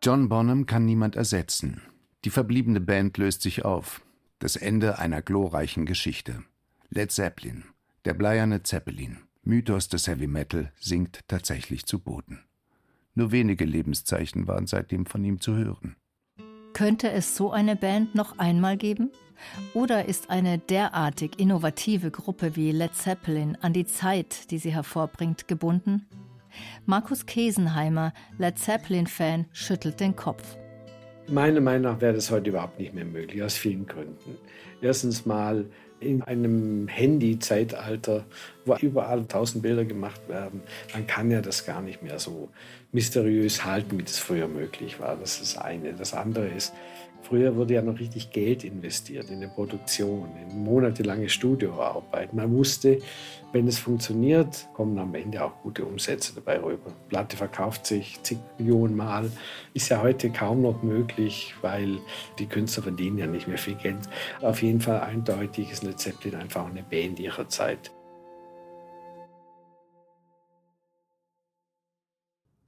John 0.00 0.28
Bonham 0.28 0.66
kann 0.66 0.84
niemand 0.84 1.16
ersetzen. 1.16 1.82
Die 2.24 2.30
verbliebene 2.30 2.80
Band 2.80 3.18
löst 3.18 3.42
sich 3.42 3.64
auf. 3.64 4.02
Das 4.38 4.54
Ende 4.54 5.00
einer 5.00 5.20
glorreichen 5.20 5.84
Geschichte. 5.84 6.44
Led 6.90 7.10
Zeppelin. 7.10 7.64
Der 8.04 8.14
bleierne 8.14 8.62
Zeppelin, 8.62 9.18
Mythos 9.42 9.88
des 9.88 10.06
Heavy 10.06 10.28
Metal, 10.28 10.72
sinkt 10.78 11.26
tatsächlich 11.26 11.86
zu 11.86 11.98
Boden. 11.98 12.44
Nur 13.14 13.32
wenige 13.32 13.64
Lebenszeichen 13.64 14.46
waren 14.46 14.68
seitdem 14.68 15.06
von 15.06 15.24
ihm 15.24 15.40
zu 15.40 15.56
hören. 15.56 15.96
Könnte 16.72 17.10
es 17.10 17.36
so 17.36 17.50
eine 17.50 17.76
Band 17.76 18.14
noch 18.14 18.38
einmal 18.38 18.76
geben? 18.76 19.10
Oder 19.74 20.06
ist 20.06 20.30
eine 20.30 20.58
derartig 20.58 21.38
innovative 21.38 22.10
Gruppe 22.10 22.56
wie 22.56 22.72
Led 22.72 22.94
Zeppelin 22.94 23.56
an 23.60 23.72
die 23.72 23.86
Zeit, 23.86 24.50
die 24.50 24.58
sie 24.58 24.72
hervorbringt, 24.72 25.48
gebunden? 25.48 26.06
Markus 26.86 27.26
Kesenheimer, 27.26 28.12
Led 28.38 28.58
Zeppelin-Fan, 28.58 29.46
schüttelt 29.52 30.00
den 30.00 30.16
Kopf. 30.16 30.56
Meiner 31.28 31.60
Meinung 31.60 31.82
nach 31.82 32.00
wäre 32.00 32.14
das 32.14 32.30
heute 32.30 32.50
überhaupt 32.50 32.78
nicht 32.78 32.94
mehr 32.94 33.04
möglich, 33.04 33.42
aus 33.42 33.54
vielen 33.54 33.86
Gründen. 33.86 34.38
Erstens 34.80 35.26
mal 35.26 35.66
in 36.00 36.22
einem 36.22 36.88
Handy-Zeitalter, 36.88 38.24
wo 38.64 38.76
überall 38.76 39.24
tausend 39.26 39.62
Bilder 39.62 39.84
gemacht 39.84 40.28
werden, 40.28 40.62
man 40.92 41.06
kann 41.06 41.30
ja 41.30 41.40
das 41.40 41.64
gar 41.64 41.80
nicht 41.80 42.02
mehr 42.02 42.18
so 42.18 42.48
mysteriös 42.92 43.64
halten, 43.64 43.98
wie 43.98 44.02
das 44.02 44.18
früher 44.18 44.48
möglich 44.48 45.00
war. 45.00 45.16
Das 45.16 45.40
ist 45.40 45.56
das 45.56 45.62
eine. 45.62 45.92
Das 45.94 46.14
andere 46.14 46.48
ist, 46.48 46.72
Früher 47.22 47.56
wurde 47.56 47.74
ja 47.74 47.82
noch 47.82 47.98
richtig 47.98 48.30
Geld 48.30 48.64
investiert 48.64 49.28
in 49.30 49.40
die 49.40 49.48
Produktion, 49.48 50.28
in 50.40 50.64
monatelange 50.64 51.28
Studioarbeit. 51.28 52.32
Man 52.32 52.54
wusste, 52.54 53.00
wenn 53.52 53.68
es 53.68 53.78
funktioniert, 53.78 54.66
kommen 54.72 54.98
am 54.98 55.14
Ende 55.14 55.44
auch 55.44 55.52
gute 55.62 55.84
Umsätze 55.84 56.34
dabei 56.34 56.58
rüber. 56.62 56.92
Platte 57.08 57.36
verkauft 57.36 57.86
sich 57.86 58.18
zig 58.22 58.38
Millionen 58.58 58.96
Mal. 58.96 59.30
Ist 59.74 59.90
ja 59.90 60.00
heute 60.00 60.30
kaum 60.30 60.62
noch 60.62 60.82
möglich, 60.82 61.54
weil 61.60 61.98
die 62.38 62.46
Künstler 62.46 62.84
verdienen 62.84 63.18
ja 63.18 63.26
nicht 63.26 63.46
mehr 63.46 63.58
viel 63.58 63.74
Geld. 63.74 64.08
Auf 64.40 64.62
jeden 64.62 64.80
Fall 64.80 65.00
eindeutig 65.00 65.70
ist 65.70 65.82
Led 65.82 65.98
Zeppelin 65.98 66.40
einfach 66.40 66.66
eine 66.66 66.82
Band 66.82 67.20
ihrer 67.20 67.48
Zeit. 67.48 67.90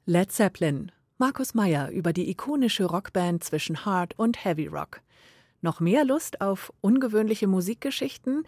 Led 0.05 0.33
Zeppelin 0.33 0.93
Markus 1.21 1.53
Meyer 1.53 1.91
über 1.91 2.15
die 2.15 2.31
ikonische 2.31 2.87
Rockband 2.87 3.45
zwischen 3.45 3.85
Hard 3.85 4.19
und 4.19 4.43
Heavy 4.43 4.69
Rock. 4.69 5.03
Noch 5.61 5.79
mehr 5.79 6.07
Lust 6.07 6.41
auf 6.41 6.73
ungewöhnliche 6.81 7.47
Musikgeschichten? 7.47 8.45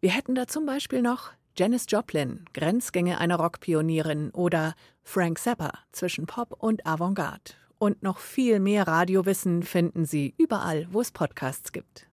Wir 0.00 0.08
hätten 0.08 0.34
da 0.34 0.46
zum 0.46 0.64
Beispiel 0.64 1.02
noch 1.02 1.32
Janis 1.54 1.84
Joplin, 1.86 2.46
Grenzgänge 2.54 3.18
einer 3.18 3.36
Rockpionierin 3.36 4.30
oder 4.30 4.74
Frank 5.02 5.38
Zappa 5.38 5.80
zwischen 5.92 6.24
Pop 6.24 6.56
und 6.58 6.86
Avantgarde. 6.86 7.52
Und 7.78 8.02
noch 8.02 8.16
viel 8.16 8.58
mehr 8.58 8.88
Radiowissen 8.88 9.62
finden 9.62 10.06
Sie 10.06 10.32
überall, 10.38 10.88
wo 10.90 11.02
es 11.02 11.12
Podcasts 11.12 11.72
gibt. 11.72 12.08